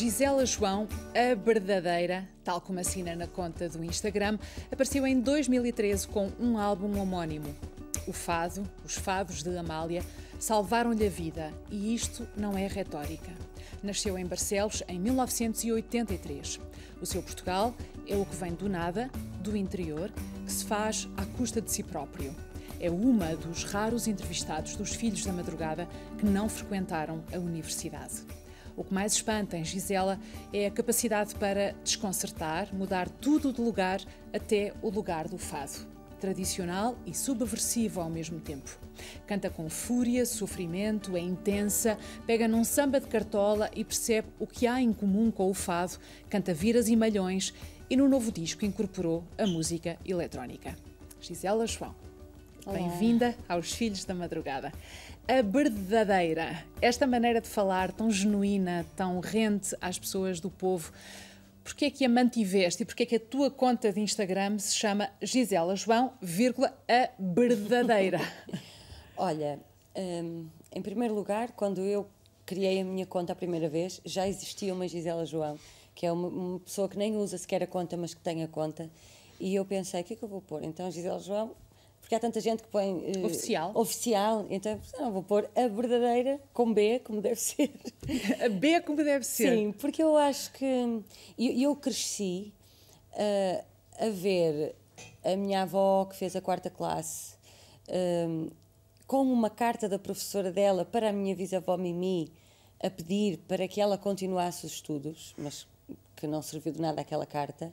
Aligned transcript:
Gisela 0.00 0.46
João, 0.46 0.88
a 1.14 1.34
verdadeira, 1.34 2.26
tal 2.42 2.58
como 2.58 2.80
assina 2.80 3.14
na 3.14 3.26
conta 3.26 3.68
do 3.68 3.84
Instagram, 3.84 4.38
apareceu 4.72 5.06
em 5.06 5.20
2013 5.20 6.08
com 6.08 6.32
um 6.40 6.56
álbum 6.56 6.98
homónimo. 6.98 7.54
O 8.06 8.12
fado, 8.14 8.62
os 8.82 8.94
fados 8.94 9.42
de 9.42 9.54
Amália, 9.58 10.02
salvaram-lhe 10.38 11.06
a 11.06 11.10
vida 11.10 11.52
e 11.70 11.94
isto 11.94 12.26
não 12.34 12.56
é 12.56 12.66
retórica. 12.66 13.30
Nasceu 13.82 14.18
em 14.18 14.24
Barcelos 14.24 14.82
em 14.88 14.98
1983. 14.98 16.58
O 16.98 17.04
seu 17.04 17.22
Portugal 17.22 17.74
é 18.08 18.16
o 18.16 18.24
que 18.24 18.36
vem 18.36 18.54
do 18.54 18.70
nada, 18.70 19.10
do 19.42 19.54
interior, 19.54 20.10
que 20.46 20.50
se 20.50 20.64
faz 20.64 21.10
à 21.14 21.26
custa 21.26 21.60
de 21.60 21.70
si 21.70 21.82
próprio. 21.82 22.34
É 22.80 22.90
uma 22.90 23.36
dos 23.36 23.64
raros 23.64 24.08
entrevistados 24.08 24.76
dos 24.76 24.94
Filhos 24.94 25.26
da 25.26 25.32
Madrugada 25.34 25.86
que 26.16 26.24
não 26.24 26.48
frequentaram 26.48 27.22
a 27.34 27.36
universidade. 27.38 28.24
O 28.80 28.84
que 28.84 28.94
mais 28.94 29.12
espanta 29.12 29.58
em 29.58 29.64
Gisela 29.64 30.18
é 30.54 30.64
a 30.64 30.70
capacidade 30.70 31.34
para 31.34 31.74
desconcertar, 31.84 32.74
mudar 32.74 33.10
tudo 33.10 33.52
de 33.52 33.60
lugar 33.60 34.00
até 34.32 34.72
o 34.80 34.88
lugar 34.88 35.28
do 35.28 35.36
fado. 35.36 35.86
Tradicional 36.18 36.96
e 37.04 37.14
subversivo 37.14 38.00
ao 38.00 38.08
mesmo 38.08 38.40
tempo. 38.40 38.70
Canta 39.26 39.50
com 39.50 39.68
fúria, 39.68 40.24
sofrimento, 40.24 41.14
é 41.14 41.20
intensa, 41.20 41.98
pega 42.26 42.48
num 42.48 42.64
samba 42.64 42.98
de 42.98 43.06
cartola 43.06 43.70
e 43.76 43.84
percebe 43.84 44.28
o 44.38 44.46
que 44.46 44.66
há 44.66 44.80
em 44.80 44.94
comum 44.94 45.30
com 45.30 45.50
o 45.50 45.54
fado, 45.54 45.98
canta 46.30 46.54
viras 46.54 46.88
e 46.88 46.96
malhões 46.96 47.52
e 47.90 47.98
no 47.98 48.08
novo 48.08 48.32
disco 48.32 48.64
incorporou 48.64 49.22
a 49.36 49.46
música 49.46 49.98
eletrónica. 50.06 50.74
Gisela 51.20 51.66
João. 51.66 51.94
Bem-vinda 52.72 53.34
aos 53.48 53.72
Filhos 53.72 54.04
da 54.04 54.14
Madrugada. 54.14 54.72
A 55.28 55.42
verdadeira, 55.42 56.64
esta 56.82 57.06
maneira 57.06 57.40
de 57.40 57.48
falar 57.48 57.92
tão 57.92 58.10
genuína, 58.10 58.84
tão 58.96 59.20
rente 59.20 59.76
às 59.80 59.98
pessoas 59.98 60.40
do 60.40 60.50
povo, 60.50 60.92
porquê 61.62 61.84
é 61.86 61.90
que 61.90 62.04
a 62.04 62.08
mantiveste 62.08 62.82
e 62.82 62.86
porquê 62.86 63.04
é 63.04 63.06
que 63.06 63.16
a 63.16 63.20
tua 63.20 63.50
conta 63.50 63.92
de 63.92 64.00
Instagram 64.00 64.58
se 64.58 64.74
chama 64.74 65.08
Gisela 65.22 65.76
João, 65.76 66.12
vírgula, 66.20 66.76
a 66.88 67.10
verdadeira? 67.18 68.20
Olha, 69.16 69.60
hum, 69.96 70.48
em 70.74 70.82
primeiro 70.82 71.14
lugar, 71.14 71.52
quando 71.52 71.80
eu 71.82 72.08
criei 72.44 72.80
a 72.80 72.84
minha 72.84 73.06
conta 73.06 73.32
a 73.32 73.36
primeira 73.36 73.68
vez, 73.68 74.00
já 74.04 74.26
existia 74.26 74.74
uma 74.74 74.88
Gisela 74.88 75.24
João, 75.24 75.56
que 75.94 76.06
é 76.06 76.10
uma, 76.10 76.26
uma 76.26 76.58
pessoa 76.58 76.88
que 76.88 76.98
nem 76.98 77.16
usa 77.16 77.38
sequer 77.38 77.62
a 77.62 77.66
conta, 77.66 77.96
mas 77.96 78.14
que 78.14 78.20
tem 78.20 78.42
a 78.42 78.48
conta, 78.48 78.90
e 79.38 79.54
eu 79.54 79.64
pensei, 79.64 80.00
o 80.00 80.04
que 80.04 80.14
é 80.14 80.16
que 80.16 80.22
eu 80.24 80.28
vou 80.28 80.40
pôr? 80.40 80.64
Então, 80.64 80.90
Gisela 80.90 81.20
João, 81.20 81.52
porque 82.10 82.16
há 82.16 82.20
tanta 82.20 82.40
gente 82.40 82.64
que 82.64 82.68
põe. 82.68 82.92
Uh, 82.92 83.24
oficial. 83.24 83.70
Oficial. 83.72 84.46
Então, 84.50 84.80
não, 84.98 85.12
vou 85.12 85.22
pôr 85.22 85.48
a 85.54 85.68
verdadeira 85.68 86.40
com 86.52 86.74
B, 86.74 86.98
como 87.04 87.20
deve 87.20 87.36
ser. 87.36 87.70
A 88.44 88.48
B 88.48 88.80
como 88.80 88.96
deve 89.04 89.24
ser. 89.24 89.56
Sim, 89.56 89.70
porque 89.70 90.02
eu 90.02 90.16
acho 90.16 90.52
que. 90.52 90.64
Eu, 91.38 91.52
eu 91.52 91.76
cresci 91.76 92.52
uh, 93.12 93.64
a 93.96 94.08
ver 94.08 94.74
a 95.22 95.36
minha 95.36 95.62
avó, 95.62 96.04
que 96.06 96.16
fez 96.16 96.34
a 96.34 96.40
quarta 96.40 96.68
classe, 96.68 97.36
uh, 97.88 98.50
com 99.06 99.22
uma 99.22 99.48
carta 99.48 99.88
da 99.88 99.98
professora 99.98 100.50
dela 100.50 100.84
para 100.84 101.10
a 101.10 101.12
minha 101.12 101.36
bisavó 101.36 101.76
Mimi, 101.76 102.32
a 102.82 102.90
pedir 102.90 103.38
para 103.46 103.68
que 103.68 103.80
ela 103.80 103.96
continuasse 103.96 104.66
os 104.66 104.72
estudos, 104.72 105.32
mas 105.38 105.64
que 106.16 106.26
não 106.26 106.42
serviu 106.42 106.72
de 106.72 106.80
nada 106.80 107.02
aquela 107.02 107.24
carta. 107.24 107.72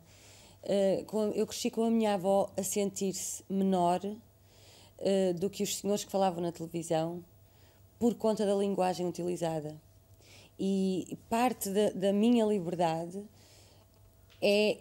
Uh, 0.64 1.34
eu 1.34 1.48
cresci 1.48 1.72
com 1.72 1.82
a 1.86 1.90
minha 1.90 2.14
avó 2.14 2.52
a 2.56 2.62
sentir-se 2.62 3.44
menor 3.50 4.00
uh, 5.00 5.34
do 5.34 5.50
que 5.50 5.64
os 5.64 5.78
senhores 5.78 6.04
que 6.04 6.12
falavam 6.12 6.42
na 6.42 6.52
televisão 6.52 7.24
por 8.00 8.16
conta 8.16 8.46
da 8.46 8.56
linguagem 8.56 9.08
utilizada. 9.08 9.76
E 10.60 11.18
parte 11.30 11.70
da, 11.70 11.90
da 11.92 12.14
minha 12.14 12.46
liberdade 12.46 13.24
é 14.42 14.78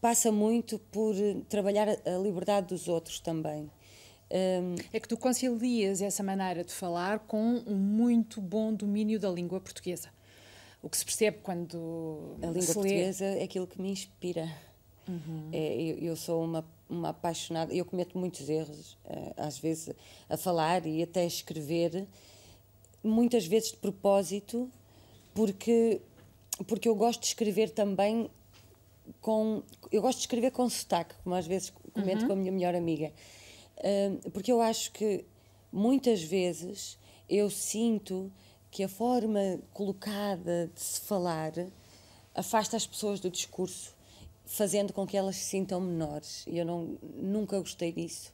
passa 0.00 0.30
muito 0.30 0.78
por 0.78 1.14
trabalhar 1.48 1.88
a 1.88 2.18
liberdade 2.22 2.68
dos 2.68 2.86
outros 2.88 3.18
também. 3.18 3.70
Um, 4.30 4.76
é 4.92 4.98
que 4.98 5.06
tu 5.06 5.16
concilias 5.16 6.00
essa 6.00 6.22
maneira 6.22 6.64
de 6.64 6.72
falar 6.72 7.18
com 7.20 7.62
um 7.66 7.74
muito 7.74 8.40
bom 8.40 8.72
domínio 8.72 9.20
da 9.20 9.30
língua 9.30 9.60
portuguesa. 9.60 10.08
O 10.82 10.88
que 10.88 10.96
se 10.96 11.04
percebe 11.04 11.38
quando. 11.42 12.36
A 12.42 12.46
língua 12.46 12.74
portuguesa 12.74 13.24
lê... 13.26 13.40
é 13.40 13.44
aquilo 13.44 13.66
que 13.66 13.80
me 13.80 13.90
inspira. 13.90 14.50
Uhum. 15.06 15.50
É, 15.52 15.74
eu, 15.74 15.98
eu, 15.98 16.16
sou 16.16 16.44
uma, 16.44 16.64
uma 16.92 17.08
apaixonada, 17.08 17.74
eu 17.74 17.84
cometo 17.84 18.18
muitos 18.18 18.48
erros, 18.48 18.96
eh, 19.04 19.32
às 19.36 19.58
vezes 19.58 19.94
a 20.28 20.36
falar 20.36 20.86
e 20.86 21.02
até 21.02 21.22
a 21.22 21.26
escrever, 21.26 22.06
muitas 23.02 23.46
vezes 23.46 23.70
de 23.70 23.78
propósito, 23.78 24.70
porque, 25.34 26.00
porque 26.66 26.88
eu 26.88 26.94
gosto 26.94 27.20
de 27.20 27.26
escrever 27.28 27.70
também 27.70 28.30
com. 29.20 29.62
Eu 29.90 30.02
gosto 30.02 30.18
de 30.18 30.24
escrever 30.24 30.52
com 30.52 30.68
sotaque, 30.68 31.14
como 31.24 31.34
às 31.34 31.46
vezes 31.46 31.72
comento 31.92 32.22
uhum. 32.22 32.26
com 32.28 32.32
a 32.34 32.36
minha 32.36 32.52
melhor 32.52 32.74
amiga. 32.74 33.12
Porque 34.32 34.52
eu 34.52 34.60
acho 34.60 34.92
que 34.92 35.24
muitas 35.72 36.22
vezes 36.22 36.98
eu 37.28 37.50
sinto 37.50 38.30
que 38.70 38.84
a 38.84 38.88
forma 38.88 39.58
colocada 39.72 40.70
de 40.74 40.80
se 40.80 41.00
falar 41.00 41.52
afasta 42.34 42.76
as 42.76 42.86
pessoas 42.86 43.20
do 43.20 43.30
discurso 43.30 43.94
fazendo 44.44 44.92
com 44.92 45.06
que 45.06 45.16
elas 45.16 45.36
se 45.36 45.44
sintam 45.44 45.80
menores. 45.80 46.44
E 46.46 46.58
eu 46.58 46.64
não, 46.64 46.98
nunca 47.14 47.58
gostei 47.58 47.92
disso, 47.92 48.32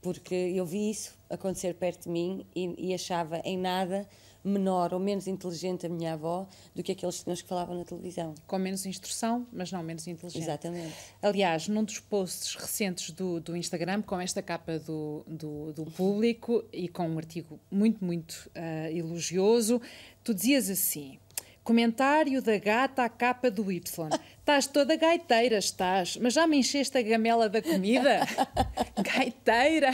porque 0.00 0.34
eu 0.34 0.66
vi 0.66 0.90
isso 0.90 1.16
acontecer 1.30 1.74
perto 1.74 2.04
de 2.04 2.10
mim 2.10 2.46
e, 2.54 2.90
e, 2.90 2.94
achava 2.94 3.40
em 3.44 3.56
nada 3.56 4.06
menor 4.44 4.92
ou 4.92 4.98
menos 4.98 5.26
inteligente 5.28 5.86
a 5.86 5.88
minha 5.88 6.14
avó 6.14 6.48
do 6.74 6.82
que 6.82 6.92
aqueles 6.92 7.16
senhores 7.16 7.42
que 7.42 7.48
falavam 7.48 7.78
na 7.78 7.84
televisão. 7.84 8.34
Com 8.46 8.58
menos 8.58 8.84
instrução, 8.84 9.46
mas 9.52 9.70
não 9.70 9.82
menos 9.82 10.06
inteligente. 10.06 10.42
Exatamente. 10.42 10.94
Aliás, 11.22 11.68
num 11.68 11.84
dos 11.84 12.00
posts 12.00 12.56
recentes 12.56 13.12
do, 13.12 13.40
do 13.40 13.56
Instagram, 13.56 14.02
com 14.02 14.20
esta 14.20 14.42
capa 14.42 14.78
do, 14.80 15.22
do, 15.26 15.72
do 15.72 15.84
público 15.84 16.64
e 16.72 16.88
com 16.88 17.08
um 17.08 17.18
artigo 17.18 17.60
muito, 17.70 18.04
muito 18.04 18.50
uh, 18.56 18.90
elogioso, 18.90 19.80
tu 20.24 20.34
dizias 20.34 20.68
assim. 20.68 21.18
Comentário 21.62 22.42
da 22.42 22.58
gata 22.58 23.04
à 23.04 23.08
capa 23.08 23.48
do 23.48 23.70
Y. 23.70 24.10
Estás 24.42 24.66
toda 24.66 24.96
gaiteira, 24.96 25.56
estás, 25.56 26.16
mas 26.16 26.34
já 26.34 26.48
me 26.48 26.56
encheste 26.56 26.98
a 26.98 27.02
gamela 27.02 27.48
da 27.48 27.62
comida? 27.62 28.26
gaiteira! 29.00 29.92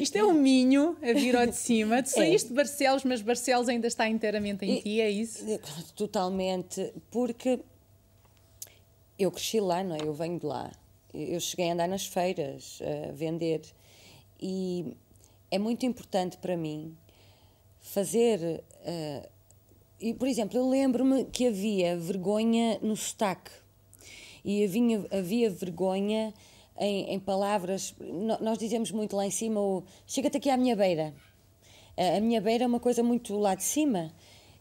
Isto 0.00 0.16
é 0.16 0.24
um 0.24 0.32
minho 0.32 0.96
a 1.02 1.12
vir 1.12 1.36
ao 1.36 1.46
de 1.46 1.54
cima. 1.56 2.02
Tu 2.02 2.06
é. 2.06 2.12
saíste 2.12 2.46
é. 2.46 2.48
de 2.48 2.54
Barcelos, 2.54 3.04
mas 3.04 3.20
Barcelos 3.20 3.68
ainda 3.68 3.86
está 3.86 4.08
inteiramente 4.08 4.64
em 4.64 4.78
e, 4.78 4.82
ti, 4.82 5.00
é 5.02 5.10
isso? 5.10 5.44
Totalmente, 5.94 6.90
porque 7.10 7.60
eu 9.18 9.30
cresci 9.30 9.60
lá, 9.60 9.84
não 9.84 9.94
é? 9.94 9.98
Eu 10.00 10.14
venho 10.14 10.38
de 10.38 10.46
lá. 10.46 10.72
Eu 11.12 11.38
cheguei 11.38 11.68
a 11.68 11.74
andar 11.74 11.86
nas 11.86 12.06
feiras, 12.06 12.80
a 13.08 13.12
vender. 13.12 13.60
E 14.40 14.96
é 15.50 15.58
muito 15.58 15.84
importante 15.84 16.38
para 16.38 16.56
mim 16.56 16.96
fazer. 17.78 18.64
Uh, 18.86 19.39
e, 20.00 20.14
por 20.14 20.26
exemplo, 20.26 20.56
eu 20.56 20.68
lembro-me 20.68 21.24
que 21.26 21.46
havia 21.46 21.96
vergonha 21.96 22.78
no 22.80 22.96
sotaque 22.96 23.50
e 24.44 24.64
havia, 24.64 25.06
havia 25.10 25.50
vergonha 25.50 26.32
em, 26.78 27.12
em, 27.12 27.20
palavras. 27.20 27.94
Nós 28.40 28.58
dizemos 28.58 28.90
muito 28.90 29.14
lá 29.14 29.26
em 29.26 29.30
cima 29.30 29.60
chega-te 30.06 30.38
aqui 30.38 30.48
à 30.48 30.56
minha 30.56 30.74
beira. 30.74 31.14
A 31.96 32.20
minha 32.20 32.40
beira 32.40 32.64
é 32.64 32.66
uma 32.66 32.80
coisa 32.80 33.02
muito 33.02 33.36
lá 33.36 33.54
de 33.54 33.62
cima. 33.62 34.10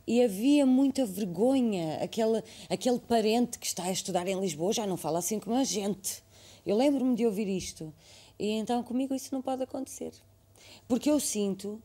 E 0.06 0.22
havia 0.22 0.66
muita 0.66 1.06
vergonha. 1.06 2.00
Aquele, 2.04 2.44
aquele 2.70 3.00
parente 3.00 3.58
que 3.58 3.66
está 3.66 3.84
a 3.84 3.92
estudar 3.92 4.28
em 4.28 4.40
Lisboa 4.40 4.74
já 4.74 4.86
não 4.86 4.98
fala 4.98 5.20
assim 5.20 5.40
como 5.40 5.56
a 5.56 5.64
gente. 5.64 6.22
Eu 6.66 6.76
lembro-me 6.76 7.16
de 7.16 7.26
ouvir 7.26 7.48
isto. 7.48 7.94
E 8.38 8.52
então 8.52 8.84
comigo 8.84 9.16
isso 9.16 9.34
não 9.34 9.42
pode 9.42 9.64
acontecer. 9.64 10.12
Porque 10.88 11.10
eu 11.10 11.20
sinto 11.20 11.82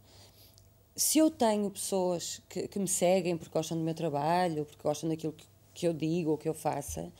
se 0.96 1.19
eu 1.19 1.31
tenho 1.31 1.70
pessoas 1.70 2.41
que, 2.49 2.69
que, 2.69 2.79
me 2.79 2.88
seguem 2.88 3.37
porque 3.37 3.52
gostam 3.52 3.76
do 3.76 3.85
meu 3.85 3.94
trabalho, 3.94 4.64
porque 4.64 4.82
gostam 4.82 5.08
daquilo 5.08 5.32
que, 5.32 5.44
que 5.75 5.88
eu 5.88 5.93
digo 5.93 6.31
ou 6.31 6.38
que 6.38 6.49
eu 6.49 6.55
faça, 6.55 7.12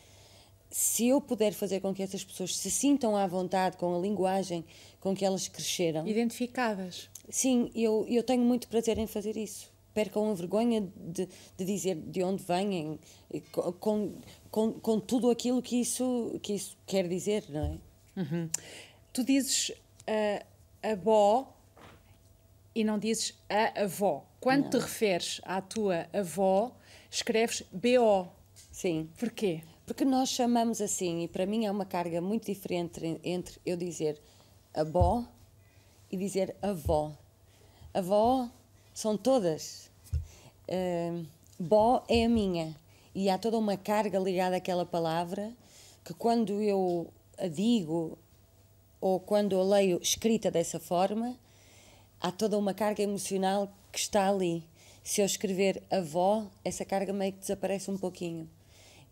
se 0.71 1.09
eu 1.09 1.21
puder 1.21 1.53
fazer 1.53 1.81
com 1.81 1.95
que 1.95 2.03
essas 2.03 2.25
pessoas 2.25 2.57
se 2.57 2.71
sintam 2.71 3.17
à 3.17 3.27
vontade 3.27 3.77
com 3.77 3.97
a 3.97 3.99
linguagem 3.99 4.65
com 5.01 5.15
que 5.15 5.25
elas 5.25 5.47
cresceram. 5.49 6.07
Identificadas. 6.07 7.09
Sim, 7.29 7.71
eu, 7.75 8.05
eu 8.09 8.23
tenho 8.23 8.43
muito 8.43 8.69
prazer 8.69 8.99
em 8.99 9.07
fazer 9.07 9.37
isso. 9.37 9.73
Percam 9.93 10.31
a 10.31 10.35
vergonha 10.35 10.81
de, 10.97 11.29
de 11.57 11.65
dizer 11.65 11.95
de 11.95 12.25
onde 12.25 12.43
vêm, 12.43 12.99
com, 13.79 14.13
com, 14.51 14.73
com 14.73 14.99
tudo 14.99 15.31
aquilo 15.31 15.63
que 15.63 15.81
isso, 15.81 16.39
que 16.43 16.55
isso 16.55 16.77
quer 16.85 17.07
dizer, 17.07 17.45
não 17.49 17.65
é? 17.65 18.21
Uhum. 18.21 18.49
Tu 19.13 19.23
dizes 19.23 19.69
uh, 19.69 20.45
a 20.83 20.97
bó 20.97 21.54
e 22.75 22.85
não 22.85 22.99
dizes 22.99 23.35
a 23.49 23.83
avó. 23.83 24.25
Quando 24.41 24.65
não. 24.65 24.71
te 24.71 24.79
referes 24.79 25.41
à 25.45 25.61
tua 25.61 26.07
avó, 26.13 26.73
escreves 27.11 27.63
BO. 27.73 28.29
Sim. 28.71 29.09
Porquê? 29.19 29.63
Porque 29.87 30.05
nós 30.05 30.31
chamamos 30.31 30.81
assim, 30.81 31.25
e 31.25 31.29
para 31.29 31.47
mim 31.47 31.67
é 31.67 31.71
uma 31.71 31.85
carga 31.85 32.21
muito 32.21 32.47
diferente 32.47 33.21
entre 33.23 33.61
eu 33.65 33.77
dizer 33.77 34.21
avó 34.73 35.25
e 36.11 36.17
dizer 36.17 36.57
avó. 36.63 37.13
Avó 37.93 38.51
são 38.93 39.17
todas. 39.17 39.91
Uh, 40.69 41.25
bó 41.59 42.05
é 42.09 42.25
a 42.25 42.29
minha. 42.29 42.75
e 43.15 43.31
há 43.31 43.39
toda 43.39 43.59
uma 43.59 43.77
carga 43.77 44.19
ligada 44.19 44.57
àquela 44.57 44.85
palavra 44.85 45.53
que 46.05 46.13
quando 46.13 46.61
eu 46.61 47.13
a 47.39 47.47
digo 47.47 48.19
ou 49.01 49.21
quando 49.21 49.53
eu 49.53 49.63
leio 49.63 50.01
escrita 50.03 50.51
dessa 50.51 50.81
forma, 50.81 51.37
há 52.25 52.33
toda 52.33 52.57
uma 52.57 52.73
carga 52.73 53.03
emocional 53.03 53.71
que 53.93 53.99
está 53.99 54.31
ali. 54.31 54.65
Se 55.03 55.21
eu 55.21 55.27
escrever 55.27 55.83
avó, 55.91 56.47
essa 56.65 56.83
carga 56.83 57.13
meio 57.13 57.35
que 57.35 57.41
desaparece 57.41 57.91
um 57.91 57.99
pouquinho. 57.99 58.49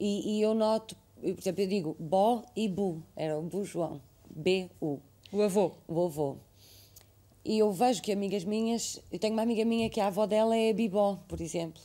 E, 0.00 0.38
e 0.38 0.40
eu 0.40 0.54
noto, 0.54 0.96
por 1.20 1.38
exemplo, 1.38 1.62
eu 1.62 1.68
digo 1.68 1.96
bó 2.00 2.42
e 2.56 2.66
bu, 2.70 3.02
era 3.14 3.38
o 3.38 3.42
bu 3.42 3.66
João, 3.66 4.00
B-U. 4.30 4.98
O 5.30 5.42
avô. 5.42 5.72
O 5.86 6.02
avô. 6.06 6.38
E 7.44 7.58
eu 7.58 7.70
vejo 7.70 8.00
que 8.00 8.10
amigas 8.10 8.44
minhas, 8.44 8.98
eu 9.12 9.18
tenho 9.18 9.34
uma 9.34 9.42
amiga 9.42 9.62
minha 9.62 9.90
que 9.90 10.00
a 10.00 10.06
avó 10.06 10.24
dela 10.24 10.56
é 10.56 10.72
bibó, 10.72 11.18
por 11.28 11.42
exemplo. 11.42 11.82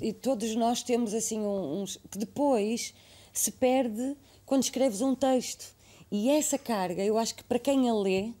E 0.00 0.14
todos 0.14 0.54
nós 0.56 0.82
temos 0.82 1.12
assim 1.12 1.40
uns. 1.40 1.98
que 2.10 2.16
depois 2.16 2.94
se 3.34 3.50
perde 3.50 4.16
quando 4.46 4.62
escreves 4.62 5.02
um 5.02 5.14
texto. 5.14 5.76
E 6.10 6.30
essa 6.30 6.56
carga, 6.56 7.04
eu 7.04 7.18
acho 7.18 7.34
que 7.34 7.44
para 7.44 7.58
quem 7.58 7.90
a 7.90 7.94
lê, 7.94 8.32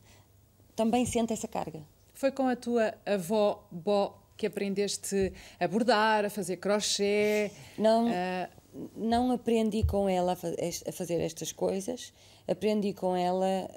também 0.74 1.04
sente 1.06 1.32
essa 1.32 1.48
carga. 1.48 1.82
Foi 2.14 2.30
com 2.30 2.46
a 2.48 2.56
tua 2.56 2.94
avó 3.06 3.66
Bó 3.70 4.18
que 4.36 4.46
aprendeste 4.46 5.32
a 5.60 5.68
bordar, 5.68 6.24
a 6.24 6.30
fazer 6.30 6.56
crochê? 6.56 7.50
Não, 7.78 8.08
uh... 8.08 8.48
não 8.96 9.30
aprendi 9.30 9.84
com 9.84 10.08
ela 10.08 10.32
a 10.32 10.92
fazer 10.92 11.20
estas 11.20 11.52
coisas. 11.52 12.12
Aprendi 12.48 12.92
com 12.92 13.14
ela 13.14 13.68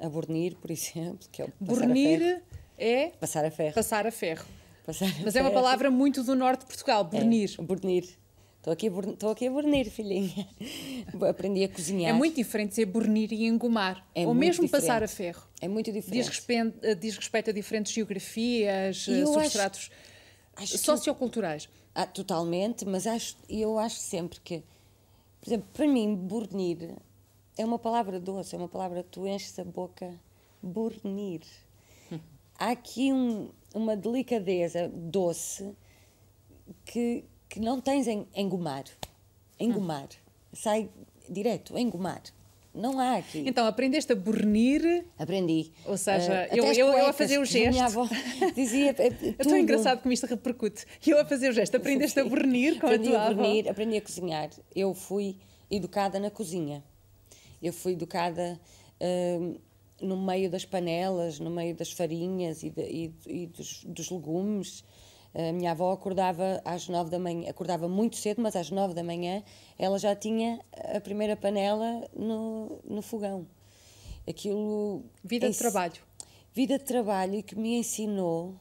a, 0.00 0.06
a 0.06 0.08
burnir, 0.08 0.56
por 0.56 0.70
exemplo, 0.72 1.28
que 1.30 1.42
é 1.42 1.48
Burnir 1.60 2.42
é 2.78 3.08
passar 3.20 3.44
a 3.44 3.50
ferro. 3.50 3.74
Passar 3.74 4.06
a 4.06 4.10
ferro. 4.10 4.46
Passar 4.86 5.04
a 5.04 5.08
Mas 5.22 5.34
ferro. 5.34 5.38
é 5.38 5.42
uma 5.42 5.50
palavra 5.50 5.90
muito 5.90 6.22
do 6.24 6.34
norte 6.34 6.60
de 6.60 6.66
Portugal, 6.66 7.04
burnir. 7.04 7.54
É, 7.58 7.62
burnir. 7.62 8.08
Estou 8.60 8.74
aqui, 8.74 8.88
estou 8.88 9.30
aqui 9.30 9.46
a 9.46 9.50
burnir, 9.50 9.90
filhinha. 9.90 10.46
Aprendi 11.30 11.64
a 11.64 11.68
cozinhar. 11.68 12.10
É 12.10 12.12
muito 12.12 12.36
diferente 12.36 12.70
dizer 12.70 12.84
burnir 12.84 13.32
e 13.32 13.46
engomar. 13.46 14.06
É 14.14 14.26
ou 14.26 14.34
mesmo 14.34 14.66
diferente. 14.66 14.82
passar 14.82 15.02
a 15.02 15.08
ferro. 15.08 15.42
É 15.62 15.66
muito 15.66 15.90
diferente. 15.90 16.18
Diz 16.18 16.28
respeito, 16.28 16.78
eh, 16.82 16.94
diz 16.94 17.16
respeito 17.16 17.48
a 17.48 17.52
diferentes 17.54 17.90
geografias, 17.90 19.08
eh, 19.08 19.24
substratos 19.24 19.90
acho, 20.54 20.74
acho 20.74 20.78
socioculturais. 20.78 21.66
Que, 21.66 21.72
ah, 21.94 22.06
totalmente, 22.06 22.84
mas 22.84 23.06
acho, 23.06 23.34
eu 23.48 23.78
acho 23.78 23.96
sempre 23.96 24.38
que, 24.40 24.62
por 25.40 25.48
exemplo, 25.48 25.66
para 25.72 25.88
mim, 25.88 26.14
burnir 26.14 26.96
é 27.56 27.64
uma 27.64 27.78
palavra 27.78 28.20
doce, 28.20 28.54
é 28.54 28.58
uma 28.58 28.68
palavra 28.68 29.02
que 29.02 29.08
tu 29.08 29.26
enches 29.26 29.58
a 29.58 29.64
boca. 29.64 30.20
Burnir. 30.62 31.40
Há 32.58 32.72
aqui 32.72 33.10
um, 33.10 33.48
uma 33.74 33.96
delicadeza 33.96 34.86
doce 34.86 35.74
que 36.84 37.24
que 37.50 37.60
não 37.60 37.80
tens 37.80 38.06
em 38.06 38.26
engomar. 38.34 38.84
Engomar. 39.58 40.04
Hum. 40.04 40.54
Sai 40.54 40.88
direto, 41.28 41.76
engomar. 41.76 42.22
Não 42.72 43.00
há 43.00 43.16
aqui. 43.16 43.42
Então, 43.44 43.66
aprendeste 43.66 44.12
a 44.12 44.14
burnir? 44.14 45.04
Aprendi. 45.18 45.72
Ou 45.84 45.96
seja, 45.96 46.48
uh, 46.52 46.56
eu, 46.56 46.64
eu, 46.66 46.86
eu, 46.86 47.06
a 47.06 47.12
fazer 47.12 47.38
o 47.38 47.44
gesto. 47.44 47.72
Minha 47.72 47.86
avó 47.86 48.08
dizia. 48.54 48.94
é 48.96 49.32
tão 49.42 49.58
engraçado 49.58 50.00
como 50.00 50.12
isto 50.12 50.24
repercute. 50.26 50.86
Eu 51.04 51.20
a 51.20 51.24
fazer 51.24 51.48
o 51.48 51.52
gesto. 51.52 51.76
Aprendeste 51.76 52.20
a 52.20 52.24
burnir 52.24 52.78
com 52.78 52.86
aprendi 52.86 53.08
a 53.08 53.10
tua 53.10 53.22
a 53.22 53.34
burnir, 53.34 53.62
avó? 53.64 53.70
Aprendi 53.70 53.96
a 53.96 54.00
cozinhar. 54.00 54.50
Eu 54.74 54.94
fui 54.94 55.36
educada 55.68 56.20
na 56.20 56.30
cozinha. 56.30 56.84
Eu 57.60 57.72
fui 57.72 57.92
educada 57.92 58.58
uh, 59.00 59.60
no 60.00 60.16
meio 60.16 60.48
das 60.48 60.64
panelas, 60.64 61.40
no 61.40 61.50
meio 61.50 61.74
das 61.74 61.90
farinhas 61.90 62.62
e, 62.62 62.70
de, 62.70 62.82
e, 62.82 63.14
e 63.26 63.46
dos, 63.48 63.84
dos 63.84 64.10
legumes. 64.10 64.84
A 65.32 65.52
minha 65.52 65.70
avó 65.70 65.92
acordava 65.92 66.60
às 66.64 66.88
nove 66.88 67.08
da 67.08 67.18
manhã, 67.18 67.48
acordava 67.48 67.88
muito 67.88 68.16
cedo, 68.16 68.42
mas 68.42 68.56
às 68.56 68.70
nove 68.70 68.94
da 68.94 69.04
manhã 69.04 69.42
ela 69.78 69.98
já 69.98 70.14
tinha 70.14 70.60
a 70.94 71.00
primeira 71.00 71.36
panela 71.36 72.08
no, 72.16 72.80
no 72.84 73.00
fogão. 73.00 73.46
Aquilo. 74.28 75.04
Vida 75.22 75.48
de 75.48 75.56
trabalho. 75.56 76.02
Vida 76.52 76.78
de 76.78 76.84
trabalho 76.84 77.36
e 77.36 77.42
que 77.42 77.56
me 77.56 77.76
ensinou 77.76 78.56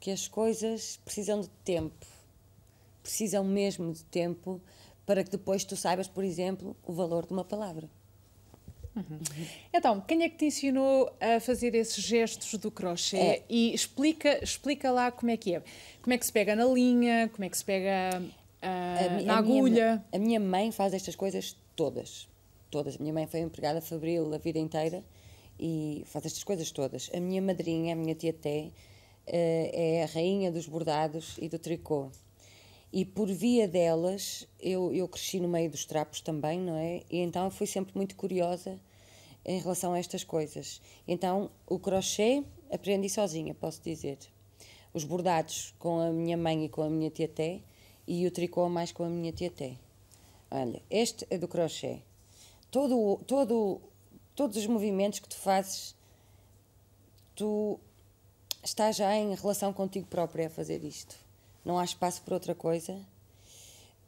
que 0.00 0.10
as 0.10 0.26
coisas 0.26 0.98
precisam 1.04 1.40
de 1.40 1.48
tempo. 1.64 2.06
Precisam 3.02 3.44
mesmo 3.44 3.92
de 3.92 4.02
tempo 4.04 4.60
para 5.04 5.22
que 5.22 5.30
depois 5.30 5.62
tu 5.64 5.76
saibas, 5.76 6.08
por 6.08 6.24
exemplo, 6.24 6.74
o 6.84 6.92
valor 6.92 7.26
de 7.26 7.32
uma 7.32 7.44
palavra. 7.44 7.88
Uhum. 8.94 9.18
Então, 9.72 10.00
quem 10.00 10.22
é 10.22 10.28
que 10.28 10.36
te 10.36 10.44
ensinou 10.46 11.10
a 11.18 11.40
fazer 11.40 11.74
esses 11.74 12.02
gestos 12.02 12.54
do 12.58 12.70
crochê? 12.70 13.16
É. 13.16 13.42
E 13.48 13.74
explica, 13.74 14.42
explica 14.42 14.90
lá 14.90 15.10
como 15.10 15.30
é 15.30 15.36
que 15.36 15.54
é. 15.54 15.62
Como 16.02 16.12
é 16.12 16.18
que 16.18 16.26
se 16.26 16.32
pega 16.32 16.54
na 16.54 16.66
linha, 16.66 17.30
como 17.32 17.44
é 17.44 17.48
que 17.48 17.56
se 17.56 17.64
pega 17.64 18.20
uh, 18.20 19.18
a, 19.18 19.22
na 19.22 19.34
a 19.34 19.38
agulha. 19.38 19.62
Minha, 19.62 20.04
a 20.12 20.18
minha 20.18 20.40
mãe 20.40 20.70
faz 20.70 20.92
estas 20.92 21.16
coisas 21.16 21.56
todas. 21.74 22.28
Todas. 22.70 22.96
A 22.96 22.98
minha 22.98 23.12
mãe 23.12 23.26
foi 23.26 23.40
empregada 23.40 23.80
fabril 23.80 24.32
a 24.34 24.38
vida 24.38 24.58
inteira 24.58 25.02
e 25.58 26.04
faz 26.06 26.26
estas 26.26 26.44
coisas 26.44 26.70
todas. 26.70 27.10
A 27.14 27.20
minha 27.20 27.40
madrinha, 27.40 27.94
a 27.94 27.96
minha 27.96 28.14
tia 28.14 28.32
Té, 28.32 28.68
uh, 28.68 28.72
é 29.26 30.02
a 30.02 30.06
rainha 30.06 30.52
dos 30.52 30.66
bordados 30.66 31.36
e 31.40 31.48
do 31.48 31.58
tricô. 31.58 32.10
E 32.92 33.06
por 33.06 33.26
via 33.26 33.66
delas, 33.66 34.46
eu, 34.60 34.92
eu 34.92 35.08
cresci 35.08 35.40
no 35.40 35.48
meio 35.48 35.70
dos 35.70 35.86
trapos 35.86 36.20
também, 36.20 36.60
não 36.60 36.76
é? 36.76 37.02
E 37.10 37.20
então 37.20 37.50
fui 37.50 37.66
sempre 37.66 37.96
muito 37.96 38.14
curiosa 38.14 38.78
em 39.46 39.58
relação 39.58 39.94
a 39.94 39.98
estas 39.98 40.22
coisas. 40.22 40.78
Então, 41.08 41.50
o 41.66 41.78
crochê 41.78 42.44
aprendi 42.70 43.08
sozinha, 43.08 43.54
posso 43.54 43.80
dizer. 43.82 44.18
Os 44.92 45.04
bordados 45.04 45.74
com 45.78 46.00
a 46.00 46.10
minha 46.10 46.36
mãe 46.36 46.66
e 46.66 46.68
com 46.68 46.82
a 46.82 46.90
minha 46.90 47.08
tia 47.08 47.26
Té, 47.26 47.62
e 48.06 48.26
o 48.26 48.30
tricô 48.30 48.68
mais 48.68 48.92
com 48.92 49.04
a 49.04 49.08
minha 49.08 49.32
tia 49.32 49.50
Té. 49.50 49.78
Olha, 50.50 50.82
este 50.90 51.26
é 51.30 51.38
do 51.38 51.48
crochê. 51.48 52.00
Todo, 52.70 53.20
todo, 53.26 53.80
todos 54.34 54.58
os 54.58 54.66
movimentos 54.66 55.18
que 55.18 55.30
tu 55.30 55.36
fazes, 55.36 55.96
tu 57.34 57.80
estás 58.62 58.96
já 58.96 59.16
em 59.16 59.34
relação 59.34 59.72
contigo 59.72 60.06
própria 60.06 60.48
a 60.48 60.50
fazer 60.50 60.84
isto 60.84 61.21
não 61.64 61.78
há 61.78 61.84
espaço 61.84 62.22
para 62.22 62.34
outra 62.34 62.54
coisa. 62.54 62.98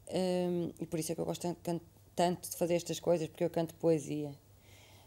Um, 0.09 0.71
e 0.81 0.87
por 0.87 0.99
isso 0.99 1.13
é 1.13 1.15
que 1.15 1.21
eu 1.21 1.25
gosto 1.25 1.57
tanto 2.15 2.49
de 2.49 2.57
fazer 2.57 2.75
estas 2.75 3.01
coisas, 3.01 3.29
porque 3.29 3.45
eu 3.45 3.51
canto 3.51 3.75
poesia, 3.75 4.35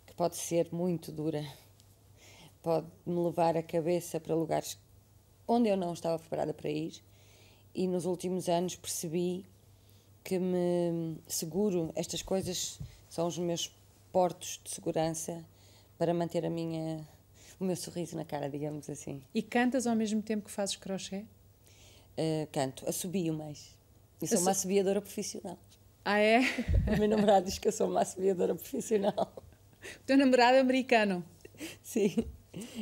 que 0.06 0.14
pode 0.14 0.36
ser 0.36 0.68
muito 0.72 1.12
dura, 1.12 1.46
pode 2.62 2.88
me 3.06 3.20
levar 3.20 3.56
a 3.56 3.64
cabeça 3.64 4.20
para 4.20 4.36
lugares 4.36 4.78
onde 5.48 5.70
eu 5.70 5.78
não 5.78 5.94
estava 5.94 6.20
preparada 6.20 6.54
para 6.54 6.70
ir. 6.70 7.02
E 7.74 7.88
nos 7.88 8.06
últimos 8.06 8.50
anos 8.50 8.76
percebi 8.76 9.46
que 10.24 10.40
me 10.40 11.18
seguro, 11.28 11.92
estas 11.96 12.22
coisas 12.22 12.80
são 13.10 13.28
os 13.28 13.38
meus 13.38 13.72
portos 14.12 14.60
de 14.64 14.72
segurança 14.72 15.46
para 15.98 16.14
manter 16.14 16.46
a 16.46 16.50
minha, 16.50 17.08
o 17.60 17.64
meu 17.64 17.76
sorriso 17.76 18.16
na 18.16 18.26
cara, 18.26 18.50
digamos 18.50 18.90
assim. 18.90 19.22
E 19.34 19.42
cantas 19.42 19.88
ao 19.88 19.96
mesmo 19.96 20.22
tempo 20.22 20.46
que 20.46 20.52
fazes 20.52 20.76
crochê? 20.76 21.24
Uh, 22.18 22.48
canto, 22.52 22.88
assobio 22.88 23.34
mais. 23.34 23.76
Eu 24.22 24.28
sou 24.28 24.40
uma 24.40 24.52
assobiadora 24.52 25.02
profissional. 25.02 25.58
Ah, 26.04 26.20
é? 26.20 26.40
O 26.88 26.98
meu 26.98 27.08
namorado 27.08 27.46
diz 27.46 27.60
que 27.60 27.68
eu 27.68 27.72
sou 27.72 27.90
uma 27.90 28.02
assobiadora 28.02 28.56
profissional. 28.56 29.34
O 29.84 30.06
teu 30.06 30.18
namorado 30.18 30.56
é 30.56 30.60
americano? 30.60 31.24
Sim. 31.84 32.26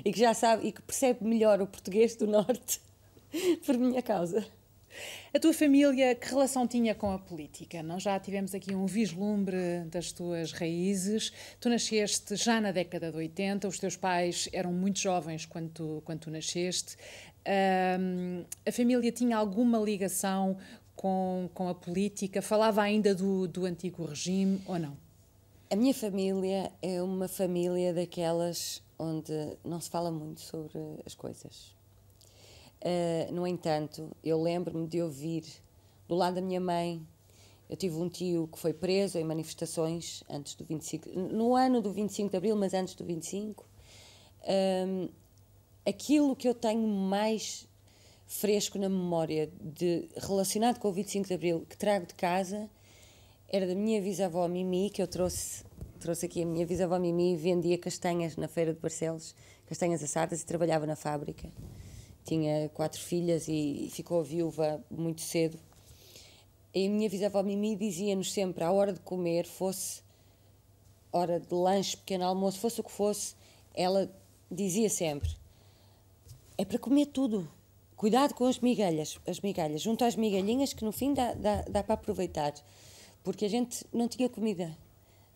E 0.03 0.13
que 0.13 0.19
já 0.19 0.33
sabe 0.33 0.67
e 0.67 0.71
que 0.71 0.81
percebe 0.81 1.25
melhor 1.25 1.61
o 1.61 1.67
português 1.67 2.15
do 2.15 2.27
Norte 2.27 2.79
por 3.65 3.77
minha 3.77 4.01
causa. 4.01 4.45
A 5.33 5.39
tua 5.39 5.53
família, 5.53 6.15
que 6.15 6.29
relação 6.29 6.65
tinha 6.65 6.95
com 6.95 7.11
a 7.11 7.19
política? 7.19 7.83
Nós 7.83 8.03
já 8.03 8.17
tivemos 8.19 8.55
aqui 8.55 8.73
um 8.73 8.85
vislumbre 8.85 9.83
das 9.91 10.11
tuas 10.11 10.53
raízes. 10.53 11.33
Tu 11.59 11.67
nasceste 11.67 12.35
já 12.37 12.61
na 12.61 12.71
década 12.71 13.11
de 13.11 13.17
80, 13.17 13.67
os 13.67 13.77
teus 13.77 13.97
pais 13.97 14.47
eram 14.53 14.71
muito 14.71 14.99
jovens 14.99 15.45
quando 15.45 15.69
tu, 15.69 16.01
quando 16.05 16.19
tu 16.21 16.31
nasceste. 16.31 16.95
A 17.45 18.71
família 18.71 19.11
tinha 19.11 19.37
alguma 19.37 19.77
ligação 19.77 20.57
com, 20.95 21.49
com 21.53 21.69
a 21.69 21.75
política? 21.75 22.41
Falava 22.41 22.81
ainda 22.81 23.13
do, 23.13 23.47
do 23.47 23.65
antigo 23.65 24.05
regime 24.05 24.61
ou 24.65 24.79
não? 24.79 24.97
A 25.69 25.75
minha 25.75 25.93
família 25.93 26.71
é 26.81 27.01
uma 27.01 27.27
família 27.27 27.93
daquelas 27.93 28.81
onde 28.97 29.33
não 29.63 29.79
se 29.79 29.89
fala 29.89 30.11
muito 30.11 30.41
sobre 30.41 30.79
as 31.05 31.13
coisas. 31.13 31.75
Uh, 32.81 33.31
no 33.33 33.47
entanto, 33.47 34.09
eu 34.23 34.41
lembro-me 34.41 34.87
de 34.87 35.01
ouvir 35.01 35.43
do 36.07 36.15
lado 36.15 36.35
da 36.35 36.41
minha 36.41 36.61
mãe. 36.61 37.05
Eu 37.69 37.75
tive 37.75 37.95
um 37.95 38.07
tio 38.07 38.47
que 38.51 38.59
foi 38.59 38.73
preso 38.73 39.17
em 39.17 39.23
manifestações 39.23 40.23
antes 40.29 40.53
do 40.53 40.63
25, 40.63 41.09
no 41.09 41.55
ano 41.55 41.81
do 41.81 41.91
25 41.91 42.29
de 42.29 42.37
abril, 42.37 42.55
mas 42.55 42.73
antes 42.73 42.93
do 42.93 43.03
25. 43.03 43.67
Um, 44.87 45.09
aquilo 45.85 46.35
que 46.35 46.47
eu 46.47 46.53
tenho 46.53 46.87
mais 46.87 47.67
fresco 48.27 48.77
na 48.77 48.89
memória 48.89 49.51
de 49.61 50.09
relacionado 50.17 50.79
com 50.79 50.87
o 50.87 50.91
25 50.91 51.27
de 51.27 51.33
Abril 51.33 51.65
que 51.69 51.77
trago 51.77 52.07
de 52.07 52.15
casa 52.15 52.69
era 53.47 53.67
da 53.67 53.75
minha 53.75 54.01
bisavó 54.01 54.47
Mimi 54.47 54.89
que 54.89 55.01
eu 55.01 55.07
trouxe 55.07 55.63
trouxe 55.99 56.25
aqui 56.25 56.41
a 56.41 56.45
minha 56.45 56.65
bisavó 56.65 56.97
Mimi 56.97 57.35
vendia 57.35 57.77
castanhas 57.77 58.35
na 58.35 58.47
feira 58.47 58.73
de 58.73 58.79
Barcelos 58.79 59.35
castanhas 59.65 60.03
assadas 60.03 60.41
e 60.41 60.45
trabalhava 60.45 60.85
na 60.85 60.95
fábrica. 60.95 61.49
Tinha 62.23 62.69
quatro 62.69 63.01
filhas 63.01 63.47
e 63.47 63.89
ficou 63.91 64.23
viúva 64.23 64.83
muito 64.89 65.21
cedo. 65.21 65.59
A 66.75 66.77
minha 66.77 67.09
bisavó 67.09 67.41
Mimi 67.43 67.75
dizia-nos 67.75 68.33
sempre, 68.33 68.63
à 68.63 68.71
hora 68.71 68.93
de 68.93 68.99
comer, 68.99 69.45
fosse 69.45 70.03
hora 71.11 71.39
de 71.39 71.53
lanche, 71.53 71.95
pequeno 71.95 72.25
almoço, 72.25 72.59
fosse 72.59 72.81
o 72.81 72.83
que 72.83 72.91
fosse, 72.91 73.35
ela 73.73 74.11
dizia 74.51 74.89
sempre: 74.89 75.29
é 76.57 76.65
para 76.65 76.79
comer 76.79 77.07
tudo. 77.07 77.49
Cuidado 77.95 78.33
com 78.33 78.45
as 78.45 78.59
migalhas, 78.59 79.19
as 79.25 79.39
migalhas, 79.39 79.81
junto 79.81 80.03
às 80.03 80.15
migalhinhas 80.15 80.73
que 80.73 80.83
no 80.83 80.91
fim 80.91 81.13
dá, 81.13 81.33
dá, 81.33 81.61
dá 81.61 81.83
para 81.83 81.93
aproveitar, 81.93 82.53
porque 83.23 83.45
a 83.45 83.49
gente 83.49 83.85
não 83.93 84.07
tinha 84.07 84.27
comida. 84.27 84.77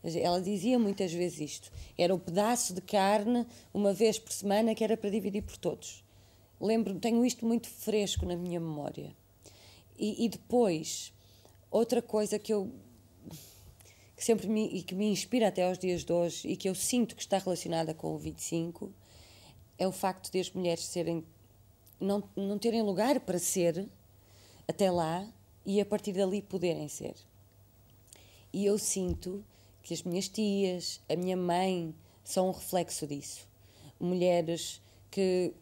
Ela 0.04 0.42
dizia 0.42 0.78
muitas 0.78 1.12
vezes 1.12 1.40
isto: 1.40 1.72
era 1.98 2.14
o 2.14 2.20
pedaço 2.20 2.74
de 2.74 2.82
carne, 2.82 3.46
uma 3.74 3.94
vez 3.94 4.20
por 4.20 4.32
semana, 4.32 4.76
que 4.76 4.84
era 4.84 4.98
para 4.98 5.10
dividir 5.10 5.44
por 5.44 5.58
todos. 5.58 6.04
Lembro, 6.60 7.00
tenho 7.00 7.26
isto 7.26 7.46
muito 7.46 7.68
fresco 7.68 8.26
na 8.26 8.36
minha 8.36 8.60
memória. 8.60 9.16
E, 9.98 10.26
e 10.26 10.30
depois, 10.30 11.14
outra 11.72 12.02
coisa 12.02 12.38
que 12.38 12.54
eu 12.54 12.72
que 14.16 14.26
sempre 14.26 14.50
me, 14.50 14.68
e 14.68 14.84
que 14.84 14.94
me 14.94 15.10
inspira 15.10 15.48
até 15.48 15.64
aos 15.64 15.78
dias 15.78 16.04
de 16.04 16.12
hoje 16.12 16.46
e 16.46 16.58
que 16.58 16.68
eu 16.68 16.76
sinto 16.76 17.16
que 17.16 17.22
está 17.22 17.38
relacionada 17.38 17.94
com 17.94 18.14
o 18.14 18.18
25 18.18 18.94
é 19.80 19.88
o 19.88 19.92
facto 19.92 20.32
de 20.32 20.40
as 20.40 20.52
mulheres 20.52 20.86
serem 20.86 21.26
não, 22.00 22.24
não 22.36 22.60
terem 22.60 22.82
lugar 22.82 23.20
para 23.22 23.40
ser 23.40 23.88
até 24.68 24.92
lá 24.92 25.28
e 25.66 25.82
a 25.82 25.86
partir 25.86 26.14
dali 26.14 26.42
poderem 26.42 26.88
ser. 26.88 27.16
E 28.54 28.66
eu 28.66 28.78
sinto 28.78 29.44
que 29.82 29.94
as 29.94 30.04
minhas 30.04 30.28
tias, 30.28 31.02
a 31.10 31.16
minha 31.16 31.38
mãe, 31.38 31.96
são 32.24 32.50
um 32.50 32.52
reflexo 32.52 33.08
disso. 33.08 33.48
Mulheres 34.00 34.82
que 35.10 35.54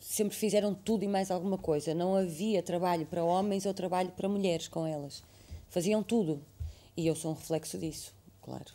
sempre 0.00 0.36
fizeram 0.36 0.74
tudo 0.74 1.04
e 1.04 1.08
mais 1.08 1.30
alguma 1.30 1.58
coisa. 1.58 1.94
Não 1.94 2.14
havia 2.14 2.62
trabalho 2.62 3.06
para 3.06 3.24
homens 3.24 3.66
ou 3.66 3.74
trabalho 3.74 4.10
para 4.12 4.28
mulheres 4.28 4.68
com 4.68 4.86
elas. 4.86 5.22
Faziam 5.68 6.02
tudo. 6.02 6.42
E 6.96 7.06
eu 7.06 7.14
sou 7.14 7.30
um 7.30 7.34
reflexo 7.34 7.78
disso, 7.78 8.14
claro. 8.42 8.72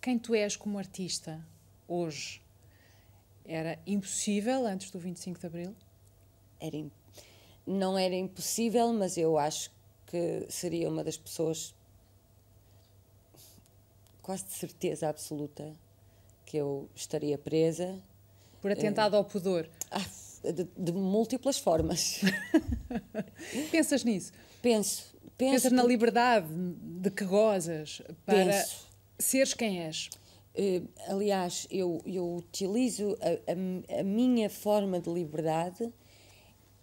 Quem 0.00 0.18
tu 0.18 0.34
és 0.34 0.56
como 0.56 0.78
artista 0.78 1.44
hoje 1.86 2.40
era 3.50 3.78
impossível 3.84 4.64
antes 4.64 4.90
do 4.90 4.98
25 4.98 5.40
de 5.40 5.46
Abril? 5.46 5.76
Era 6.60 6.76
não 7.66 7.98
era 7.98 8.14
impossível, 8.14 8.92
mas 8.92 9.16
eu 9.16 9.38
acho 9.38 9.70
que 10.06 10.46
seria 10.48 10.88
uma 10.88 11.04
das 11.04 11.16
pessoas 11.16 11.74
quase 14.22 14.44
de 14.44 14.52
certeza 14.52 15.08
absoluta 15.08 15.72
que 16.46 16.56
eu 16.56 16.88
estaria 16.94 17.38
presa. 17.38 17.98
Por 18.60 18.70
atentado 18.70 19.16
ao 19.16 19.24
pudor? 19.24 19.68
Ah, 19.90 20.04
de, 20.52 20.64
de 20.76 20.92
múltiplas 20.92 21.58
formas. 21.58 22.20
Pensas 23.70 24.04
nisso? 24.04 24.32
Penso. 24.60 25.14
penso 25.36 25.54
Pensas 25.54 25.72
na 25.72 25.82
liberdade 25.82 26.46
de 26.48 27.10
que 27.10 27.24
gozas 27.24 28.02
para 28.26 28.46
penso. 28.46 28.88
seres 29.18 29.54
quem 29.54 29.80
és? 29.82 30.10
Uh, 30.52 30.88
aliás, 31.06 31.66
eu, 31.70 32.02
eu 32.04 32.36
utilizo 32.36 33.16
a, 33.20 33.96
a, 33.96 34.00
a, 34.00 34.02
minha 34.02 34.50
forma 34.50 34.98
de 34.98 35.08
liberdade 35.08 35.92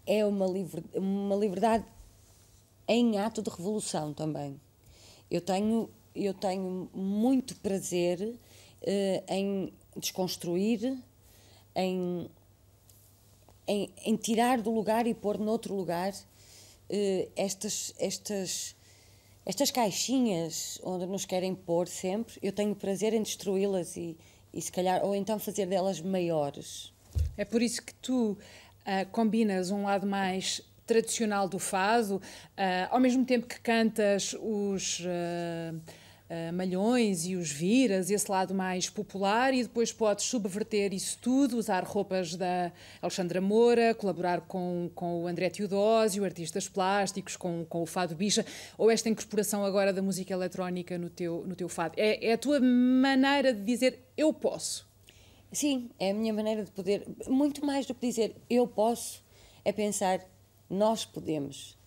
é 0.06 0.26
uma, 0.26 0.48
liber, 0.48 0.82
uma 0.96 1.36
liberdade 1.36 1.86
em 2.88 3.18
ato 3.18 3.42
de 3.42 3.50
revolução 3.50 4.14
também. 4.14 4.60
Eu 5.30 5.42
tenho, 5.42 5.90
eu 6.16 6.34
tenho 6.34 6.90
muito 6.94 7.58
prazer 7.58 8.22
uh, 8.22 9.24
em 9.28 9.74
desconstruir, 9.98 10.98
em, 11.76 12.30
em, 13.68 13.90
em, 14.06 14.16
tirar 14.16 14.62
do 14.62 14.72
lugar 14.72 15.06
e 15.06 15.14
pôr 15.14 15.38
noutro 15.38 15.76
lugar 15.76 16.14
uh, 16.14 17.32
estas, 17.36 17.94
estas, 18.00 18.77
estas 19.48 19.72
caixinhas 19.72 20.78
onde 20.84 21.06
nos 21.06 21.24
querem 21.24 21.56
pôr 21.56 21.88
sempre. 21.88 22.38
Eu 22.44 22.52
tenho 22.52 22.76
prazer 22.76 23.14
em 23.14 23.24
destruí-las 23.24 23.96
e, 23.96 24.18
e, 24.54 24.62
se 24.62 24.70
calhar, 24.70 25.06
ou 25.06 25.16
então 25.16 25.40
fazer 25.40 25.66
delas 25.66 26.02
maiores. 26.02 26.94
É 27.38 27.46
por 27.46 27.62
isso 27.62 27.82
que 27.82 27.94
tu 27.94 28.32
uh, 28.32 29.10
combinas 29.10 29.72
um 29.72 29.84
lado 29.84 30.06
mais 30.06 30.62
tradicional 30.86 31.48
do 31.48 31.60
fado, 31.60 32.18
uh, 32.18 32.22
ao 32.90 33.00
mesmo 33.00 33.24
tempo 33.24 33.48
que 33.48 33.58
cantas 33.62 34.36
os 34.38 35.00
uh, 35.00 35.82
malhões 36.54 37.26
e 37.26 37.36
os 37.36 37.50
viras, 37.50 38.10
esse 38.10 38.30
lado 38.30 38.54
mais 38.54 38.90
popular, 38.90 39.54
e 39.54 39.64
depois 39.64 39.94
podes 39.94 40.26
subverter 40.26 40.94
isso 40.94 41.18
tudo, 41.22 41.58
usar 41.58 41.84
roupas 41.86 42.36
da 42.36 42.72
Alexandra 43.02 43.40
Moura, 43.40 43.96
colaborar 43.96 44.42
com, 44.42 44.92
com 44.94 45.24
o 45.24 45.28
André 45.28 45.50
Teodósio, 45.50 46.26
artistas 46.26 46.68
plásticos, 46.68 47.38
com, 47.38 47.66
com 47.66 47.82
o 47.82 47.86
fado 47.86 48.16
bicha, 48.16 48.46
ou 48.78 48.92
esta 48.92 49.08
incorporação 49.08 49.64
agora 49.64 49.94
da 49.94 50.02
música 50.02 50.34
eletrónica 50.34 50.98
no 50.98 51.10
teu, 51.10 51.46
no 51.48 51.56
teu 51.56 51.70
fado. 51.70 51.94
É, 51.98 52.28
é 52.28 52.34
a 52.34 52.38
tua 52.38 52.60
maneira 52.60 53.54
de 53.54 53.64
dizer 53.64 54.00
eu 54.18 54.34
posso. 54.34 54.86
Sim, 55.52 55.90
é 55.98 56.12
a 56.12 56.14
minha 56.14 56.34
maneira 56.34 56.66
de 56.66 56.72
poder, 56.72 57.08
muito 57.28 57.66
mais 57.66 57.86
do 57.86 57.96
que 57.96 58.06
dizer 58.06 58.36
eu 58.50 58.68
posso, 58.68 59.24
é 59.64 59.72
pensar 59.72 60.20
nós 60.70 61.06
podemos, 61.06 61.78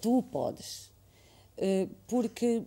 tu 0.00 0.22
podes. 0.22 0.90
Eh, 1.58 1.86
porque 2.06 2.62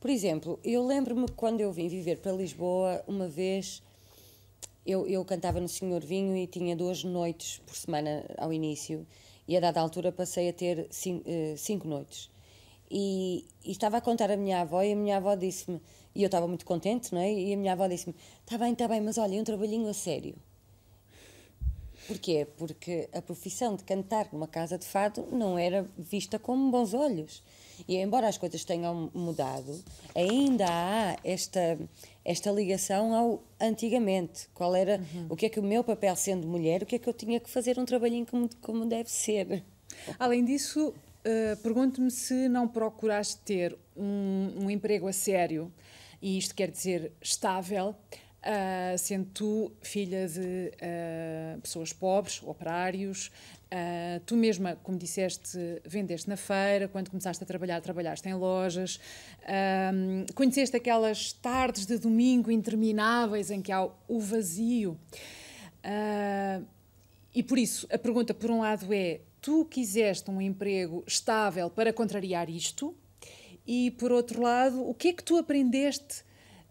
por 0.00 0.10
exemplo, 0.10 0.58
eu 0.64 0.86
lembro-me 0.86 1.28
quando 1.28 1.60
eu 1.60 1.72
vim 1.72 1.88
viver 1.88 2.18
para 2.18 2.32
Lisboa, 2.32 3.02
uma 3.06 3.28
vez 3.28 3.82
eu, 4.86 5.06
eu 5.06 5.24
cantava 5.24 5.60
no 5.60 5.68
Senhor 5.68 6.00
Vinho 6.00 6.36
e 6.36 6.46
tinha 6.46 6.76
duas 6.76 7.04
noites 7.04 7.60
por 7.66 7.76
semana 7.76 8.24
ao 8.38 8.52
início, 8.52 9.06
e 9.46 9.56
a 9.56 9.60
dada 9.60 9.80
altura 9.80 10.12
passei 10.12 10.48
a 10.48 10.52
ter 10.52 10.86
cinco, 10.90 11.24
eh, 11.26 11.54
cinco 11.56 11.88
noites. 11.88 12.30
E, 12.90 13.44
e, 13.64 13.70
estava 13.70 13.98
a 13.98 14.00
contar 14.00 14.30
a 14.30 14.36
minha 14.36 14.60
avó, 14.60 14.82
e 14.82 14.92
a 14.92 14.96
minha 14.96 15.16
avó 15.18 15.34
disse-me, 15.34 15.80
e 16.14 16.22
eu 16.22 16.26
estava 16.26 16.48
muito 16.48 16.64
contente, 16.64 17.14
não 17.14 17.20
é? 17.20 17.32
E 17.32 17.52
a 17.52 17.56
minha 17.56 17.72
avó 17.72 17.86
disse-me: 17.86 18.14
Está 18.40 18.58
bem, 18.58 18.72
está 18.72 18.88
bem, 18.88 19.00
mas 19.00 19.18
olha, 19.18 19.36
é 19.36 19.40
um 19.40 19.44
trabalhinho 19.44 19.88
a 19.88 19.94
sério. 19.94 20.34
Porquê? 22.06 22.46
Porque 22.56 23.08
a 23.12 23.20
profissão 23.20 23.76
de 23.76 23.84
cantar 23.84 24.28
numa 24.32 24.48
casa 24.48 24.78
de 24.78 24.86
fado 24.86 25.28
não 25.30 25.58
era 25.58 25.88
vista 25.96 26.38
com 26.38 26.70
bons 26.70 26.94
olhos. 26.94 27.42
E 27.86 27.96
embora 27.96 28.28
as 28.28 28.38
coisas 28.38 28.64
tenham 28.64 29.10
mudado, 29.14 29.82
ainda 30.14 30.66
há 30.68 31.16
esta, 31.22 31.78
esta 32.24 32.50
ligação 32.50 33.14
ao 33.14 33.42
antigamente. 33.60 34.48
Qual 34.54 34.74
era 34.74 35.00
uhum. 35.14 35.26
o 35.30 35.36
que 35.36 35.46
é 35.46 35.48
que 35.48 35.60
o 35.60 35.62
meu 35.62 35.84
papel 35.84 36.16
sendo 36.16 36.46
mulher, 36.46 36.82
o 36.82 36.86
que 36.86 36.96
é 36.96 36.98
que 36.98 37.08
eu 37.08 37.14
tinha 37.14 37.38
que 37.38 37.50
fazer 37.50 37.78
um 37.78 37.84
trabalhinho 37.84 38.26
como, 38.26 38.48
como 38.60 38.86
deve 38.86 39.10
ser. 39.10 39.62
Além 40.18 40.44
disso, 40.44 40.88
uh, 40.88 41.56
pergunto-me 41.62 42.10
se 42.10 42.48
não 42.48 42.66
procuraste 42.66 43.38
ter 43.44 43.76
um, 43.96 44.64
um 44.64 44.70
emprego 44.70 45.08
a 45.08 45.12
sério, 45.12 45.72
e 46.20 46.38
isto 46.38 46.54
quer 46.54 46.70
dizer 46.70 47.12
estável, 47.20 47.94
Uh, 48.38 48.96
sendo 48.96 49.26
tu 49.34 49.72
filha 49.82 50.28
de 50.28 50.70
uh, 50.76 51.60
pessoas 51.60 51.92
pobres, 51.92 52.40
operários, 52.44 53.32
uh, 53.72 54.20
tu 54.26 54.36
mesma, 54.36 54.76
como 54.82 54.98
disseste, 54.98 55.58
vendeste 55.84 56.28
na 56.28 56.36
feira, 56.36 56.88
quando 56.88 57.10
começaste 57.10 57.42
a 57.42 57.46
trabalhar, 57.46 57.80
trabalhaste 57.80 58.28
em 58.28 58.34
lojas, 58.34 59.00
conheceste 60.34 60.76
aquelas 60.76 61.32
tardes 61.32 61.86
de 61.86 61.98
domingo 61.98 62.50
intermináveis 62.50 63.50
em 63.50 63.62
que 63.62 63.72
há 63.72 63.84
o 63.84 64.20
vazio. 64.20 64.98
e 67.34 67.42
por 67.42 67.58
isso, 67.58 67.86
a 67.90 67.98
pergunta, 67.98 68.34
por 68.34 68.50
um 68.50 68.60
lado, 68.60 68.92
é: 68.92 69.20
tu 69.40 69.64
quiseste 69.64 70.30
um 70.30 70.40
emprego 70.40 71.04
estável 71.06 71.70
para 71.70 71.92
contrariar 71.92 72.50
isto? 72.50 72.94
E 73.66 73.90
por 73.92 74.10
outro 74.10 74.40
lado, 74.40 74.88
o 74.88 74.94
que 74.94 75.08
é 75.08 75.12
que 75.12 75.22
tu 75.22 75.36
aprendeste 75.36 76.22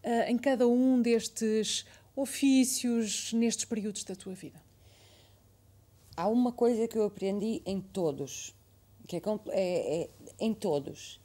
uh, 0.03 0.29
em 0.29 0.35
cada 0.35 0.67
um 0.67 0.99
destes 0.99 1.85
ofícios, 2.15 3.31
nestes 3.33 3.65
períodos 3.65 4.03
da 4.03 4.15
tua 4.15 4.33
vida? 4.33 4.59
Há 6.17 6.27
uma 6.27 6.51
coisa 6.51 6.87
que 6.87 6.97
eu 6.97 7.05
aprendi 7.05 7.61
em 7.65 7.79
todos, 7.79 8.53
que 9.07 9.15
é, 9.15 9.21
é, 9.49 10.01
é 10.01 10.09
em 10.39 10.53
todos. 10.53 11.21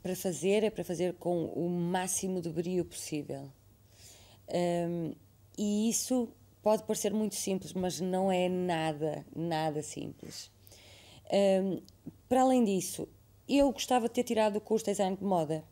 Para 0.00 0.14
fazer, 0.14 0.62
é 0.62 0.70
para 0.70 0.84
fazer 0.84 1.14
com 1.14 1.46
o 1.46 1.68
máximo 1.68 2.40
de 2.40 2.48
brio 2.48 2.84
possível. 2.84 3.50
Um, 4.48 5.12
e 5.58 5.90
isso 5.90 6.28
pode 6.62 6.84
parecer 6.84 7.12
muito 7.12 7.34
simples, 7.34 7.72
mas 7.72 8.00
não 8.00 8.30
é 8.30 8.48
nada, 8.48 9.26
nada 9.34 9.82
simples. 9.82 10.50
Um, 11.30 11.82
para 12.28 12.42
além 12.42 12.64
disso, 12.64 13.08
eu 13.48 13.72
gostava 13.72 14.08
de 14.08 14.14
ter 14.14 14.22
tirado 14.22 14.56
o 14.56 14.60
curso 14.60 14.84
de 14.84 14.92
design 14.92 15.16
de 15.16 15.24
moda 15.24 15.64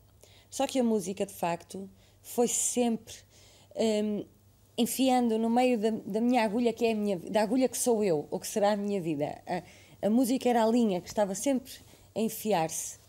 só 0.49 0.65
que 0.65 0.79
a 0.79 0.83
música, 0.83 1.25
de 1.25 1.33
facto, 1.33 1.89
foi 2.21 2.47
sempre 2.47 3.15
um, 3.75 4.25
enfiando 4.77 5.37
no 5.39 5.49
meio 5.49 5.77
da, 5.77 5.89
da, 5.89 6.21
minha 6.21 6.43
agulha, 6.43 6.71
que 6.71 6.85
é 6.85 6.91
a 6.91 6.95
minha 6.95 7.17
da 7.17 7.41
agulha 7.41 7.67
que 7.67 7.77
sou 7.77 8.03
eu, 8.03 8.27
ou 8.29 8.39
que 8.39 8.47
será 8.47 8.73
a 8.73 8.77
minha 8.77 9.01
vida. 9.01 9.41
A, 9.47 10.07
a 10.07 10.09
música 10.09 10.47
era 10.47 10.63
a 10.63 10.67
linha 10.67 11.01
que 11.01 11.07
estava 11.07 11.33
sempre 11.33 11.71
a 12.15 12.19
enfiar-se. 12.19 12.99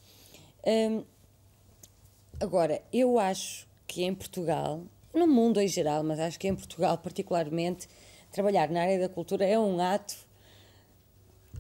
Um, 0.67 1.05
agora, 2.41 2.81
eu 2.93 3.19
acho 3.19 3.69
que 3.87 4.05
em 4.05 4.15
Portugal, 4.15 4.83
no 5.13 5.27
mundo 5.27 5.61
em 5.61 5.69
geral, 5.69 6.03
mas 6.03 6.19
acho 6.19 6.39
que 6.39 6.49
em 6.49 6.55
Portugal 6.55 6.97
particularmente, 6.99 7.89
trabalhar 8.31 8.71
na 8.71 8.83
área 8.83 8.99
da 8.99 9.09
cultura 9.09 9.45
é 9.45 9.59
um 9.59 9.81
ato 9.81 10.29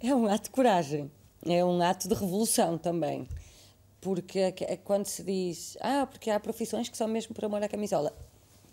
é 0.01 0.15
um 0.15 0.27
ato 0.27 0.45
de 0.45 0.51
coragem. 0.51 1.11
é 1.45 1.65
um 1.65 1.83
ato 1.83 2.09
de 2.09 2.15
revolução 2.15 2.79
também. 2.79 3.29
Porque 4.01 4.55
é 4.61 4.77
quando 4.77 5.07
se 5.07 5.25
diz, 5.25 5.77
ah, 5.81 6.07
porque 6.07 6.31
há 6.31 6.39
profissões 6.39 6.89
que 6.89 6.97
são 6.97 7.09
mesmo 7.09 7.35
por 7.35 7.45
amor 7.45 7.63
à 7.63 7.69
camisola. 7.69 8.15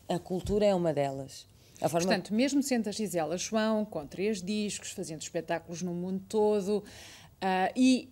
A 0.08 0.20
cultura 0.20 0.66
é 0.66 0.76
uma 0.76 0.94
delas. 0.94 1.48
A 1.82 1.90
forma... 1.90 2.08
Portanto, 2.08 2.34
mesmo 2.34 2.64
sendo 2.64 2.88
a 2.88 2.92
Gisela 2.92 3.38
João, 3.38 3.84
com 3.86 4.06
três 4.06 4.42
discos, 4.42 4.92
fazendo 4.92 5.22
espetáculos 5.22 5.82
no 5.82 5.94
mundo 5.94 6.24
todo, 6.28 6.78
uh, 6.78 6.84
e 7.76 8.10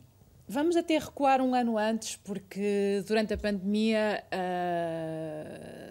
vamos 0.47 0.75
até 0.75 0.97
recuar 0.97 1.41
um 1.41 1.55
ano 1.55 1.77
antes, 1.77 2.15
porque 2.17 3.03
durante 3.07 3.33
a 3.33 3.37
pandemia 3.37 4.23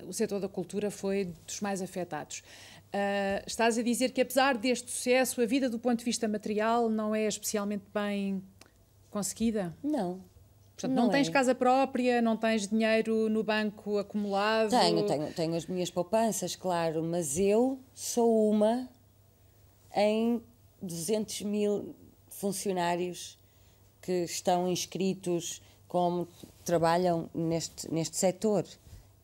uh, 0.02 0.08
o 0.08 0.12
setor 0.12 0.40
da 0.40 0.48
cultura 0.48 0.90
foi 0.90 1.32
dos 1.46 1.60
mais 1.60 1.80
afetados. 1.80 2.42
Uh, 2.88 3.42
estás 3.46 3.78
a 3.78 3.82
dizer 3.82 4.10
que, 4.10 4.20
apesar 4.20 4.58
deste 4.58 4.90
sucesso, 4.90 5.40
a 5.40 5.46
vida 5.46 5.70
do 5.70 5.78
ponto 5.78 6.00
de 6.00 6.04
vista 6.04 6.28
material 6.28 6.90
não 6.90 7.14
é 7.14 7.26
especialmente 7.26 7.84
bem 7.92 8.42
conseguida? 9.10 9.74
Não, 9.82 10.20
Portanto, 10.74 10.96
não, 10.96 11.04
não 11.04 11.10
tens 11.10 11.28
é. 11.28 11.30
casa 11.30 11.54
própria, 11.54 12.20
não 12.22 12.36
tens 12.36 12.66
dinheiro 12.66 13.28
no 13.28 13.42
banco 13.42 13.98
acumulado? 13.98 14.70
Tenho, 14.70 15.06
tenho, 15.06 15.32
tenho 15.32 15.54
as 15.54 15.66
minhas 15.66 15.90
poupanças, 15.90 16.56
claro, 16.56 17.02
mas 17.02 17.38
eu 17.38 17.78
sou 17.94 18.50
uma 18.50 18.88
em 19.94 20.42
200 20.80 21.42
mil 21.42 21.94
funcionários 22.28 23.38
que 24.00 24.24
estão 24.24 24.68
inscritos 24.68 25.62
como 25.86 26.26
trabalham 26.64 27.28
neste, 27.34 27.92
neste 27.92 28.16
setor. 28.16 28.66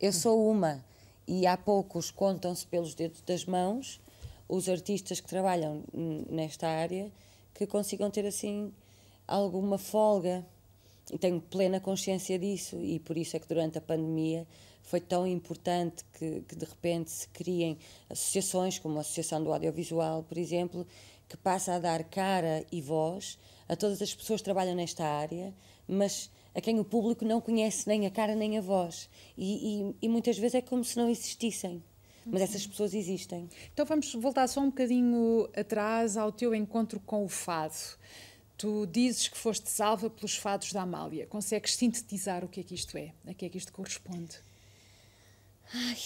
Eu 0.00 0.12
sou 0.12 0.48
uma. 0.48 0.84
E 1.26 1.46
há 1.46 1.56
poucos 1.56 2.10
contam-se 2.10 2.66
pelos 2.66 2.94
dedos 2.94 3.20
das 3.22 3.44
mãos 3.44 4.00
os 4.48 4.68
artistas 4.68 5.20
que 5.20 5.28
trabalham 5.28 5.82
nesta 6.30 6.66
área 6.68 7.10
que 7.52 7.66
consigam 7.66 8.10
ter 8.10 8.24
assim 8.24 8.72
alguma 9.26 9.76
folga 9.76 10.46
e 11.12 11.18
tenho 11.18 11.40
plena 11.40 11.80
consciência 11.80 12.38
disso 12.38 12.76
e 12.82 12.98
por 12.98 13.16
isso 13.16 13.36
é 13.36 13.40
que 13.40 13.48
durante 13.48 13.78
a 13.78 13.80
pandemia 13.80 14.46
foi 14.82 15.00
tão 15.00 15.26
importante 15.26 16.04
que, 16.14 16.40
que, 16.48 16.56
de 16.56 16.64
repente 16.64 17.10
se 17.10 17.28
criem 17.28 17.78
associações 18.08 18.78
como 18.78 18.96
a 18.96 19.02
Associação 19.02 19.42
do 19.42 19.52
Audiovisual, 19.52 20.22
por 20.22 20.38
exemplo, 20.38 20.86
que 21.28 21.36
passa 21.36 21.74
a 21.74 21.78
dar 21.78 22.02
cara 22.04 22.64
e 22.72 22.80
voz 22.80 23.38
a 23.68 23.76
todas 23.76 24.00
as 24.00 24.14
pessoas 24.14 24.40
que 24.40 24.44
trabalham 24.44 24.74
nesta 24.74 25.04
área, 25.04 25.52
mas 25.86 26.30
a 26.54 26.60
quem 26.60 26.80
o 26.80 26.84
público 26.84 27.24
não 27.24 27.40
conhece 27.40 27.86
nem 27.86 28.06
a 28.06 28.10
cara 28.10 28.34
nem 28.34 28.56
a 28.56 28.62
voz. 28.62 29.10
E, 29.36 29.80
e, 29.80 29.96
e 30.02 30.08
muitas 30.08 30.38
vezes 30.38 30.54
é 30.54 30.62
como 30.62 30.82
se 30.82 30.96
não 30.96 31.08
existissem. 31.10 31.82
Mas 32.24 32.42
essas 32.42 32.66
pessoas 32.66 32.92
existem. 32.92 33.48
Então 33.72 33.86
vamos 33.86 34.12
voltar 34.14 34.46
só 34.48 34.60
um 34.60 34.66
bocadinho 34.66 35.48
atrás 35.56 36.16
ao 36.16 36.30
teu 36.30 36.54
encontro 36.54 37.00
com 37.00 37.24
o 37.24 37.28
fado. 37.28 37.74
Tu 38.58 38.86
dizes 38.86 39.28
que 39.28 39.38
foste 39.38 39.70
salva 39.70 40.10
pelos 40.10 40.34
fados 40.34 40.72
da 40.72 40.82
Amália. 40.82 41.28
Consegues 41.28 41.76
sintetizar 41.76 42.44
o 42.44 42.48
que 42.48 42.58
é 42.58 42.64
que 42.64 42.74
isto 42.74 42.98
é? 42.98 43.12
A 43.24 43.32
que 43.32 43.46
é 43.46 43.48
que 43.48 43.56
isto 43.56 43.72
corresponde? 43.72 44.36
Ai, 45.72 45.96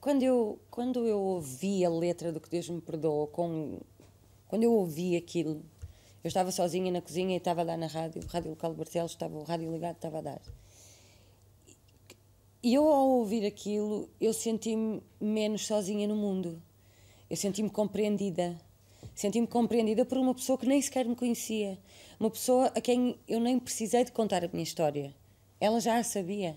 quando 0.00 0.22
eu, 0.22 0.60
quando 0.70 1.04
eu 1.06 1.18
ouvi 1.18 1.84
a 1.84 1.90
letra 1.90 2.30
do 2.30 2.38
Que 2.38 2.48
Deus 2.48 2.68
Me 2.68 2.80
Perdoa, 2.80 3.26
com, 3.26 3.80
quando 4.46 4.62
eu 4.62 4.72
ouvi 4.72 5.16
aquilo, 5.16 5.60
eu 6.22 6.28
estava 6.28 6.52
sozinha 6.52 6.92
na 6.92 7.02
cozinha 7.02 7.34
e 7.34 7.38
estava 7.38 7.62
a 7.62 7.64
dar 7.64 7.76
na 7.76 7.88
rádio, 7.88 8.24
rádio 8.28 8.50
local 8.50 8.70
de 8.70 8.76
Barcelos, 8.76 9.10
estava 9.10 9.36
o 9.36 9.42
rádio 9.42 9.72
ligado, 9.72 9.96
estava 9.96 10.18
a 10.18 10.22
dar. 10.22 10.42
E 12.62 12.74
eu, 12.74 12.86
ao 12.88 13.08
ouvir 13.08 13.44
aquilo, 13.44 14.08
eu 14.20 14.32
senti-me 14.32 15.02
menos 15.20 15.66
sozinha 15.66 16.06
no 16.06 16.14
mundo. 16.14 16.62
Eu 17.28 17.36
senti-me 17.36 17.70
compreendida 17.70 18.56
Senti-me 19.14 19.46
compreendida 19.46 20.04
por 20.04 20.18
uma 20.18 20.34
pessoa 20.34 20.58
que 20.58 20.66
nem 20.66 20.80
sequer 20.80 21.06
me 21.06 21.16
conhecia. 21.16 21.78
Uma 22.18 22.30
pessoa 22.30 22.66
a 22.74 22.80
quem 22.80 23.18
eu 23.26 23.40
nem 23.40 23.58
precisei 23.58 24.04
de 24.04 24.12
contar 24.12 24.44
a 24.44 24.48
minha 24.48 24.62
história. 24.62 25.14
Ela 25.60 25.80
já 25.80 25.98
a 25.98 26.04
sabia. 26.04 26.56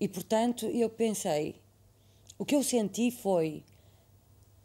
E, 0.00 0.08
portanto, 0.08 0.66
eu 0.66 0.88
pensei: 0.90 1.56
o 2.38 2.44
que 2.44 2.56
eu 2.56 2.62
senti 2.62 3.10
foi. 3.10 3.62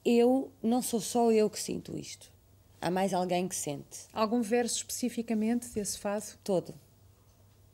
Eu 0.03 0.51
não 0.63 0.81
sou 0.81 1.01
só 1.01 1.31
eu 1.31 1.49
que 1.49 1.59
sinto 1.59 1.97
isto. 1.97 2.31
Há 2.79 2.89
mais 2.89 3.13
alguém 3.13 3.47
que 3.47 3.55
sente. 3.55 4.07
Algum 4.13 4.41
verso 4.41 4.77
especificamente 4.77 5.67
desse 5.69 5.99
fado? 5.99 6.25
Todo. 6.43 6.73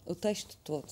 O 0.06 0.16
texto 0.16 0.58
todo. 0.64 0.92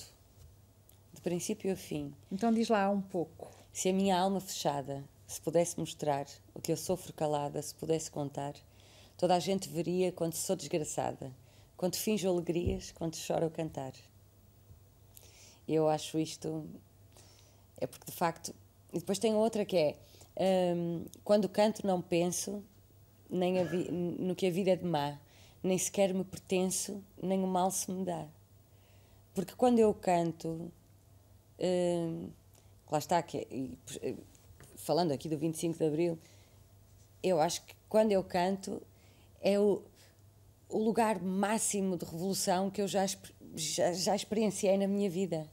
De 1.12 1.20
princípio 1.20 1.72
a 1.72 1.76
fim. 1.76 2.14
Então 2.30 2.52
diz 2.52 2.68
lá 2.68 2.88
um 2.90 3.00
pouco. 3.00 3.50
Se 3.72 3.88
a 3.88 3.92
minha 3.92 4.18
alma 4.18 4.40
fechada 4.40 5.04
se 5.32 5.40
pudesse 5.40 5.78
mostrar 5.78 6.26
o 6.54 6.60
que 6.60 6.70
eu 6.70 6.76
sofro 6.76 7.12
calada, 7.12 7.60
se 7.62 7.74
pudesse 7.74 8.10
contar, 8.10 8.54
toda 9.16 9.34
a 9.34 9.38
gente 9.38 9.68
veria 9.68 10.12
quando 10.12 10.34
sou 10.34 10.54
desgraçada, 10.54 11.32
quando 11.76 11.96
finjo 11.96 12.28
alegrias, 12.28 12.92
quando 12.92 13.16
choro 13.16 13.50
cantar. 13.50 13.92
Eu 15.66 15.88
acho 15.88 16.18
isto. 16.18 16.68
É 17.80 17.86
porque 17.86 18.10
de 18.10 18.16
facto. 18.16 18.54
E 18.92 18.98
depois 18.98 19.18
tem 19.18 19.34
outra 19.34 19.64
que 19.64 19.76
é. 19.76 19.96
Um, 20.74 21.04
quando 21.24 21.48
canto, 21.48 21.86
não 21.86 22.00
penso 22.00 22.62
nem 23.30 23.54
no 24.18 24.34
que 24.34 24.46
a 24.46 24.50
vida 24.50 24.70
é 24.70 24.76
de 24.76 24.84
má, 24.84 25.18
nem 25.62 25.78
sequer 25.78 26.12
me 26.12 26.24
pertenço, 26.24 27.02
nem 27.22 27.42
o 27.42 27.46
mal 27.46 27.70
se 27.70 27.90
me 27.90 28.04
dá. 28.04 28.26
Porque 29.34 29.54
quando 29.54 29.78
eu 29.78 29.94
canto. 29.94 30.70
Um, 31.58 32.28
lá 32.90 32.98
está, 32.98 33.22
que 33.22 33.38
é, 33.38 34.14
falando 34.82 35.12
aqui 35.12 35.28
do 35.28 35.38
25 35.38 35.78
de 35.78 35.84
Abril, 35.84 36.18
eu 37.22 37.40
acho 37.40 37.62
que 37.62 37.74
quando 37.88 38.12
eu 38.12 38.22
canto 38.22 38.82
é 39.40 39.58
o, 39.58 39.82
o 40.68 40.78
lugar 40.78 41.20
máximo 41.20 41.96
de 41.96 42.04
revolução 42.04 42.70
que 42.70 42.82
eu 42.82 42.88
já, 42.88 43.06
já, 43.54 43.92
já 43.92 44.16
experienciei 44.16 44.76
na 44.76 44.86
minha 44.86 45.08
vida. 45.08 45.48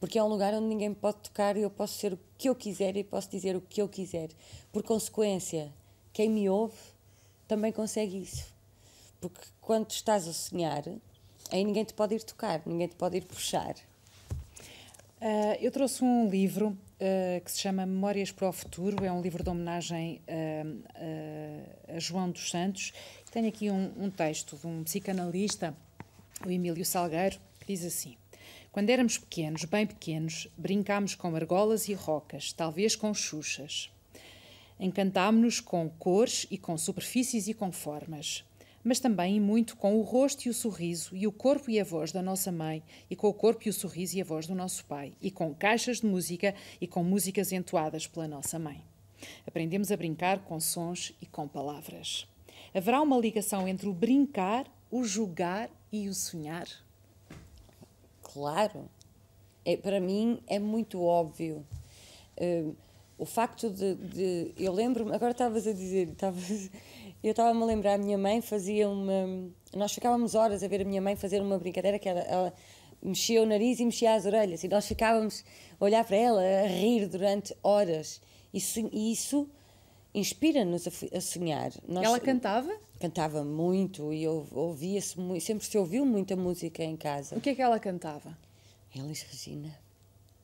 Porque 0.00 0.18
é 0.18 0.22
um 0.22 0.28
lugar 0.28 0.52
onde 0.52 0.66
ninguém 0.66 0.92
pode 0.92 1.18
tocar 1.18 1.56
e 1.56 1.62
eu 1.62 1.70
posso 1.70 1.98
ser 1.98 2.12
o 2.12 2.18
que 2.36 2.48
eu 2.48 2.54
quiser 2.54 2.96
e 2.96 3.04
posso 3.04 3.30
dizer 3.30 3.56
o 3.56 3.60
que 3.60 3.80
eu 3.80 3.88
quiser. 3.88 4.28
Por 4.72 4.82
consequência, 4.82 5.72
quem 6.12 6.28
me 6.28 6.48
ouve 6.48 6.76
também 7.46 7.72
consegue 7.72 8.18
isso. 8.18 8.52
Porque 9.20 9.46
quando 9.60 9.90
estás 9.90 10.28
a 10.28 10.32
sonhar, 10.32 10.84
aí 11.50 11.64
ninguém 11.64 11.84
te 11.84 11.94
pode 11.94 12.14
ir 12.14 12.22
tocar, 12.22 12.60
ninguém 12.66 12.88
te 12.88 12.96
pode 12.96 13.16
ir 13.16 13.24
puxar. 13.24 13.74
Uh, 15.20 15.56
eu 15.60 15.70
trouxe 15.70 16.04
um 16.04 16.28
livro 16.28 16.76
uh, 17.04 17.44
que 17.44 17.50
se 17.50 17.60
chama 17.60 17.84
Memórias 17.84 18.32
para 18.32 18.48
o 18.48 18.52
Futuro, 18.52 19.04
é 19.04 19.12
um 19.12 19.20
livro 19.20 19.44
de 19.44 19.50
homenagem 19.50 20.22
uh, 20.26 21.94
a 21.94 21.98
João 21.98 22.30
dos 22.30 22.50
Santos. 22.50 22.92
Tenho 23.30 23.48
aqui 23.48 23.70
um, 23.70 23.92
um, 23.96 24.10
texto 24.10 24.56
de 24.56 24.66
um 24.66 24.82
psicanalista, 24.82 25.76
o 26.44 26.50
Emílio 26.50 26.84
Salgueiro, 26.84 27.38
que 27.60 27.66
diz 27.66 27.84
assim: 27.84 28.16
Quando 28.72 28.90
éramos 28.90 29.18
pequenos, 29.18 29.64
bem 29.64 29.86
pequenos, 29.86 30.48
brincámos 30.56 31.14
com 31.14 31.34
argolas 31.36 31.88
e 31.88 31.94
rocas, 31.94 32.52
talvez 32.52 32.96
com 32.96 33.12
xuxas. 33.12 33.90
Encantámo-nos 34.80 35.60
com 35.60 35.88
cores 35.88 36.46
e 36.50 36.58
com 36.58 36.76
superfícies 36.76 37.46
e 37.46 37.54
com 37.54 37.70
formas 37.70 38.44
mas 38.84 39.00
também 39.00 39.36
e 39.36 39.40
muito 39.40 39.76
com 39.76 39.98
o 39.98 40.02
rosto 40.02 40.46
e 40.46 40.50
o 40.50 40.54
sorriso 40.54 41.16
e 41.16 41.26
o 41.26 41.32
corpo 41.32 41.70
e 41.70 41.80
a 41.80 41.84
voz 41.84 42.12
da 42.12 42.22
nossa 42.22 42.52
mãe, 42.52 42.82
e 43.10 43.16
com 43.16 43.28
o 43.28 43.34
corpo 43.34 43.62
e 43.66 43.70
o 43.70 43.72
sorriso 43.72 44.16
e 44.16 44.20
a 44.20 44.24
voz 44.24 44.46
do 44.46 44.54
nosso 44.54 44.84
pai, 44.84 45.14
e 45.22 45.30
com 45.30 45.54
caixas 45.54 46.00
de 46.00 46.06
música 46.06 46.54
e 46.80 46.86
com 46.86 47.02
músicas 47.02 47.50
entoadas 47.50 48.06
pela 48.06 48.28
nossa 48.28 48.58
mãe. 48.58 48.84
Aprendemos 49.46 49.90
a 49.90 49.96
brincar 49.96 50.40
com 50.40 50.60
sons 50.60 51.14
e 51.20 51.26
com 51.26 51.48
palavras. 51.48 52.28
Haverá 52.74 53.00
uma 53.00 53.16
ligação 53.16 53.66
entre 53.66 53.88
o 53.88 53.94
brincar, 53.94 54.70
o 54.90 55.02
jogar 55.04 55.70
e 55.90 56.08
o 56.08 56.14
sonhar? 56.14 56.68
Claro. 58.22 58.88
É, 59.64 59.76
para 59.76 59.98
mim 59.98 60.40
é 60.46 60.58
muito 60.58 61.02
óbvio. 61.02 61.64
Uh, 62.36 62.76
o 63.16 63.24
facto 63.24 63.70
de, 63.70 63.94
de 63.94 64.52
eu 64.58 64.72
lembro-me, 64.72 65.14
agora 65.14 65.30
estavas 65.30 65.66
a 65.66 65.72
dizer, 65.72 66.08
estavas, 66.08 66.70
eu 67.28 67.30
estava-me 67.30 67.62
a 67.62 67.64
lembrar, 67.64 67.94
a 67.94 67.98
minha 67.98 68.18
mãe 68.18 68.42
fazia 68.42 68.88
uma. 68.88 69.50
Nós 69.74 69.94
ficávamos 69.94 70.34
horas 70.34 70.62
a 70.62 70.68
ver 70.68 70.82
a 70.82 70.84
minha 70.84 71.00
mãe 71.00 71.16
fazer 71.16 71.40
uma 71.40 71.58
brincadeira 71.58 71.98
que 71.98 72.06
era. 72.06 72.20
Ela 72.20 72.54
mexia 73.02 73.42
o 73.42 73.46
nariz 73.46 73.80
e 73.80 73.84
mexia 73.84 74.14
as 74.14 74.26
orelhas 74.26 74.62
e 74.62 74.68
nós 74.68 74.86
ficávamos 74.86 75.44
a 75.78 75.84
olhar 75.84 76.04
para 76.04 76.16
ela, 76.16 76.42
a 76.42 76.66
rir 76.66 77.06
durante 77.06 77.56
horas. 77.62 78.20
Isso, 78.52 78.88
isso 78.92 79.48
inspira-nos 80.14 80.86
a, 80.86 80.90
a, 81.16 81.20
sonhar. 81.20 81.72
Nós, 81.88 82.04
ela 82.04 82.20
cantava? 82.20 82.74
Cantava 83.00 83.42
muito 83.42 84.12
e 84.12 84.28
ouvia-se 84.28 85.16
sempre 85.40 85.66
se 85.66 85.78
ouviu 85.78 86.04
muita 86.04 86.36
música 86.36 86.84
em 86.84 86.96
casa. 86.96 87.36
O 87.36 87.40
que 87.40 87.50
é 87.50 87.54
que 87.54 87.62
ela 87.62 87.78
cantava? 87.78 88.36
Elis 88.94 89.22
Regina. 89.22 89.74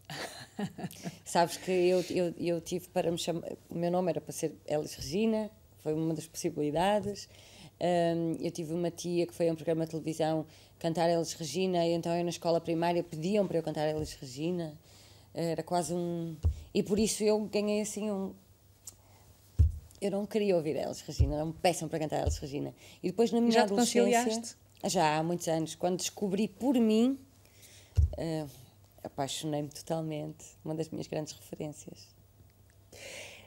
Sabes 1.25 1.57
que 1.57 1.71
eu, 1.71 2.05
eu, 2.11 2.35
eu 2.39 2.61
tive 2.61 2.89
para 2.89 3.11
me 3.11 3.19
chamar. 3.19 3.53
O 3.69 3.77
meu 3.77 3.91
nome 3.91 4.11
era 4.11 4.21
para 4.21 4.33
ser 4.33 4.55
Elis 4.67 4.95
Regina 4.95 5.51
foi 5.83 5.93
uma 5.95 6.15
das 6.15 6.27
possibilidades. 6.27 7.29
Um, 7.81 8.37
eu 8.41 8.51
tive 8.51 8.75
uma 8.75 8.91
tia 8.91 9.27
que 9.27 9.35
foi 9.35 9.49
a 9.49 9.53
um 9.53 9.55
programa 9.55 9.85
de 9.85 9.93
televisão 9.93 10.47
cantar 10.79 11.11
Elis 11.11 11.33
Regina, 11.35 11.87
e 11.87 11.93
então 11.93 12.15
eu 12.17 12.25
na 12.25 12.31
escola 12.31 12.61
primária 12.61 13.03
pediam 13.03 13.47
para 13.47 13.59
eu 13.59 13.63
cantar 13.63 13.89
Elis 13.89 14.15
Regina. 14.15 14.75
Era 15.35 15.63
quase 15.63 15.95
um. 15.95 16.37
E 16.75 16.83
por 16.83 16.99
isso 16.99 17.23
eu 17.23 17.39
ganhei 17.41 17.83
assim 17.83 18.11
um. 18.11 18.33
Eu 20.01 20.11
não 20.11 20.27
queria 20.27 20.57
ouvir 20.57 20.77
Elis 20.77 21.01
Regina, 21.03 21.39
não 21.39 21.47
me 21.47 21.53
peçam 21.53 21.89
para 21.89 21.99
cantar 21.99 22.23
Elis 22.23 22.39
Regina. 22.39 22.75
E 23.03 23.11
depois 23.11 23.31
na 23.31 23.41
minha 23.41 23.53
Já 23.53 23.63
adolescência. 23.63 24.57
Já 24.85 25.19
há 25.19 25.23
muitos 25.23 25.47
anos. 25.47 25.75
Quando 25.75 25.99
descobri 25.99 26.49
por 26.49 26.75
mim, 26.75 27.19
uh, 28.19 28.51
apaixonei-me 29.05 29.69
totalmente. 29.69 30.45
Uma 30.65 30.75
das 30.75 30.89
minhas 30.89 31.07
grandes 31.07 31.35
referências. 31.35 32.09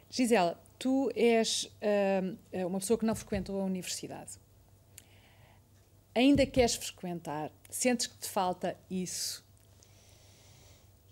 Gisela, 0.09 0.59
tu 0.83 1.09
és 1.15 1.71
uh, 1.81 2.67
uma 2.67 2.77
pessoa 2.77 2.99
que 2.99 3.05
não 3.05 3.15
frequentou 3.15 3.61
a 3.61 3.63
universidade. 3.63 4.33
Ainda 6.13 6.45
queres 6.45 6.75
frequentar? 6.75 7.53
Sentes 7.69 8.05
que 8.05 8.17
te 8.17 8.27
falta 8.27 8.77
isso? 8.91 9.41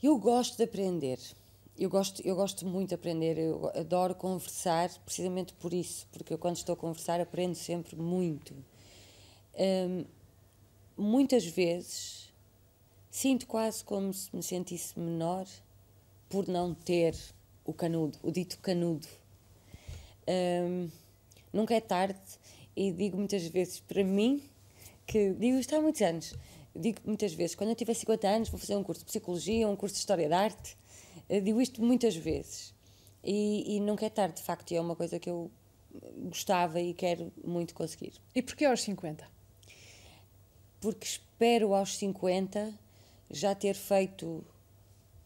Eu 0.04 0.18
gosto 0.18 0.58
de 0.58 0.64
aprender. 0.66 1.18
Eu 1.80 1.90
gosto, 1.90 2.22
eu 2.22 2.36
gosto 2.36 2.66
muito 2.66 2.90
de 2.90 2.96
aprender. 2.96 3.38
Eu 3.38 3.72
adoro 3.74 4.14
conversar 4.14 4.90
precisamente 5.06 5.54
por 5.54 5.74
isso, 5.74 6.06
porque 6.12 6.34
eu, 6.34 6.38
quando 6.38 6.58
estou 6.58 6.74
a 6.74 6.78
conversar, 6.78 7.22
aprendo 7.22 7.56
sempre 7.56 7.96
muito. 7.96 8.54
Um, 9.58 10.04
muitas 10.98 11.46
vezes 11.46 12.30
sinto 13.10 13.48
quase 13.48 13.86
como 13.86 14.14
se 14.14 14.36
me 14.36 14.44
sentisse 14.44 15.00
menor 15.00 15.48
por 16.28 16.50
não 16.50 16.74
ter 16.74 17.16
o 17.64 17.74
canudo, 17.74 18.20
o 18.22 18.32
dito 18.32 18.60
canudo. 18.60 19.08
Um, 20.32 20.90
nunca 21.52 21.74
é 21.74 21.82
tarde 21.82 22.20
e 22.76 22.92
digo 22.92 23.18
muitas 23.18 23.46
vezes 23.48 23.80
para 23.82 24.04
mim 24.04 24.42
que 25.06 25.34
digo 25.34 25.58
isto 25.58 25.76
há 25.76 25.82
muitos 25.82 26.02
anos. 26.02 26.34
Digo 26.74 27.00
muitas 27.04 27.34
vezes, 27.34 27.56
quando 27.56 27.72
eu 27.72 27.76
tiver 27.76 27.94
50 27.94 28.28
anos, 28.28 28.50
vou 28.50 28.60
fazer 28.60 28.78
um 28.78 28.84
curso 28.84 29.02
de 29.02 29.08
psicologia, 29.08 29.68
um 29.68 29.76
curso 29.76 29.96
de 29.96 30.00
história 30.00 30.30
da 30.30 30.40
arte. 30.40 30.78
Eu 31.30 31.42
digo 31.42 31.62
isto 31.62 31.84
muitas 31.84 32.16
vezes. 32.16 32.74
E, 33.24 33.76
e 33.76 33.80
nunca 33.80 34.06
é 34.06 34.10
tarde, 34.10 34.36
de 34.36 34.44
facto, 34.44 34.72
e 34.72 34.78
é 34.78 34.82
uma 34.82 34.96
coisa 34.96 35.20
que 35.20 35.30
eu 35.30 35.52
gostava 36.30 36.80
e 36.80 36.94
quero 36.94 37.32
muito 37.44 37.74
conseguir. 37.74 38.14
E 38.34 38.42
porquê 38.42 38.66
aos 38.66 38.82
50? 38.82 39.28
Porque 40.80 41.06
espero 41.06 41.74
aos 41.74 41.98
50 41.98 42.74
já 43.30 43.54
ter 43.54 43.76
feito 43.76 44.44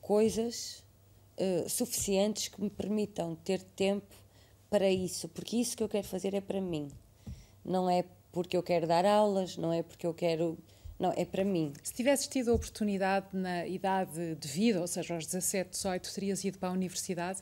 coisas 0.01 0.83
uh, 1.37 1.69
suficientes 1.69 2.47
que 2.47 2.61
me 2.61 2.69
permitam 2.69 3.35
ter 3.35 3.61
tempo 3.61 4.24
para 4.75 4.89
isso, 4.89 5.29
porque 5.29 5.55
isso 5.55 5.77
que 5.77 5.81
eu 5.81 5.87
quero 5.87 6.05
fazer 6.05 6.33
é 6.33 6.41
para 6.41 6.59
mim. 6.59 6.91
Não 7.63 7.89
é 7.89 8.03
porque 8.29 8.57
eu 8.57 8.61
quero 8.61 8.85
dar 8.85 9.05
aulas, 9.05 9.55
não 9.55 9.71
é 9.71 9.81
porque 9.81 10.05
eu 10.05 10.13
quero. 10.13 10.57
Não, 10.99 11.13
é 11.15 11.23
para 11.23 11.45
mim. 11.45 11.71
Se 11.81 11.93
tivesses 11.93 12.27
tido 12.27 12.51
a 12.51 12.53
oportunidade 12.53 13.27
na 13.31 13.65
idade 13.65 14.35
de 14.35 14.47
vida, 14.49 14.81
ou 14.81 14.87
seja, 14.87 15.13
aos 15.13 15.25
17, 15.25 15.69
18, 15.69 16.13
terias 16.13 16.43
ido 16.43 16.57
para 16.57 16.69
a 16.69 16.71
universidade? 16.73 17.39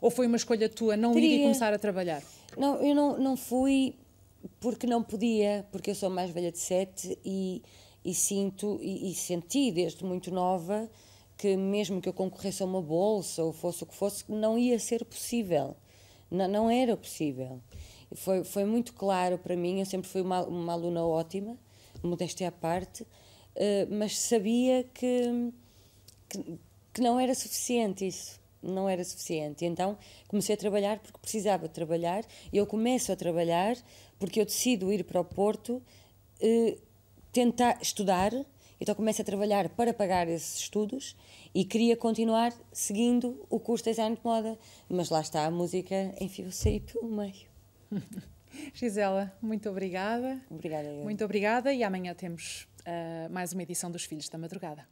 Ou 0.00 0.10
foi 0.10 0.26
uma 0.26 0.36
escolha 0.36 0.68
tua 0.68 0.96
não 0.96 1.12
Teria. 1.12 1.28
ir 1.28 1.38
e 1.38 1.42
começar 1.42 1.72
a 1.72 1.78
trabalhar? 1.78 2.22
Não, 2.56 2.84
eu 2.84 2.94
não, 2.94 3.18
não 3.18 3.36
fui 3.36 3.94
porque 4.58 4.86
não 4.86 5.02
podia, 5.02 5.64
porque 5.70 5.90
eu 5.90 5.94
sou 5.94 6.10
mais 6.10 6.30
velha 6.30 6.50
de 6.50 6.58
sete 6.58 7.16
e, 7.24 7.62
e 8.04 8.14
sinto 8.14 8.80
e, 8.82 9.12
e, 9.12 9.14
senti 9.14 9.70
desde 9.70 10.04
muito 10.04 10.32
nova 10.32 10.88
que 11.36 11.56
mesmo 11.56 12.00
que 12.00 12.08
eu 12.08 12.12
concorresse 12.12 12.64
a 12.64 12.66
uma 12.66 12.82
bolsa 12.82 13.44
ou 13.44 13.52
fosse 13.52 13.84
o 13.84 13.86
que 13.86 13.94
fosse, 13.94 14.24
não 14.28 14.58
ia 14.58 14.78
ser 14.78 15.04
possível. 15.04 15.76
Não, 16.30 16.48
não 16.48 16.70
era 16.70 16.96
possível. 16.96 17.60
Foi, 18.14 18.44
foi 18.44 18.64
muito 18.64 18.92
claro 18.94 19.38
para 19.38 19.56
mim, 19.56 19.80
eu 19.80 19.86
sempre 19.86 20.08
fui 20.08 20.20
uma, 20.20 20.42
uma 20.44 20.72
aluna 20.72 21.04
ótima, 21.04 21.56
modéstia 22.02 22.48
à 22.48 22.52
parte, 22.52 23.02
uh, 23.02 23.06
mas 23.90 24.18
sabia 24.18 24.84
que, 24.94 25.52
que, 26.28 26.58
que, 26.94 27.00
não 27.00 27.20
era 27.20 27.34
suficiente 27.34 28.06
isso. 28.06 28.38
Não 28.62 28.88
era 28.88 29.04
suficiente. 29.04 29.64
Então 29.64 29.96
comecei 30.26 30.54
a 30.54 30.58
trabalhar 30.58 30.98
porque 30.98 31.18
precisava 31.18 31.68
trabalhar. 31.68 32.24
E 32.52 32.56
eu 32.56 32.66
começo 32.66 33.12
a 33.12 33.16
trabalhar 33.16 33.76
porque 34.18 34.40
eu 34.40 34.44
decido 34.44 34.92
ir 34.92 35.04
para 35.04 35.20
o 35.20 35.24
Porto, 35.24 35.82
uh, 36.42 36.80
tentar 37.30 37.78
estudar. 37.80 38.32
Então 38.80 38.94
começo 38.94 39.20
a 39.22 39.24
trabalhar 39.24 39.68
para 39.70 39.92
pagar 39.92 40.28
esses 40.28 40.60
estudos 40.60 41.16
e 41.54 41.64
queria 41.64 41.96
continuar 41.96 42.52
seguindo 42.72 43.44
o 43.50 43.58
curso 43.58 43.84
de 43.84 43.90
design 43.90 44.16
de 44.16 44.22
moda, 44.24 44.58
mas 44.88 45.10
lá 45.10 45.20
está 45.20 45.44
a 45.44 45.50
música 45.50 46.14
enfiou-se 46.20 46.80
pelo 46.80 47.08
meio. 47.08 47.48
Gisela, 48.72 49.32
muito 49.42 49.68
obrigada. 49.68 50.40
Obrigada. 50.50 50.88
Eu. 50.88 51.04
Muito 51.04 51.24
obrigada 51.24 51.72
e 51.72 51.82
amanhã 51.82 52.14
temos 52.14 52.68
uh, 52.80 53.32
mais 53.32 53.52
uma 53.52 53.62
edição 53.62 53.90
dos 53.90 54.04
Filhos 54.04 54.28
da 54.28 54.38
Madrugada. 54.38 54.86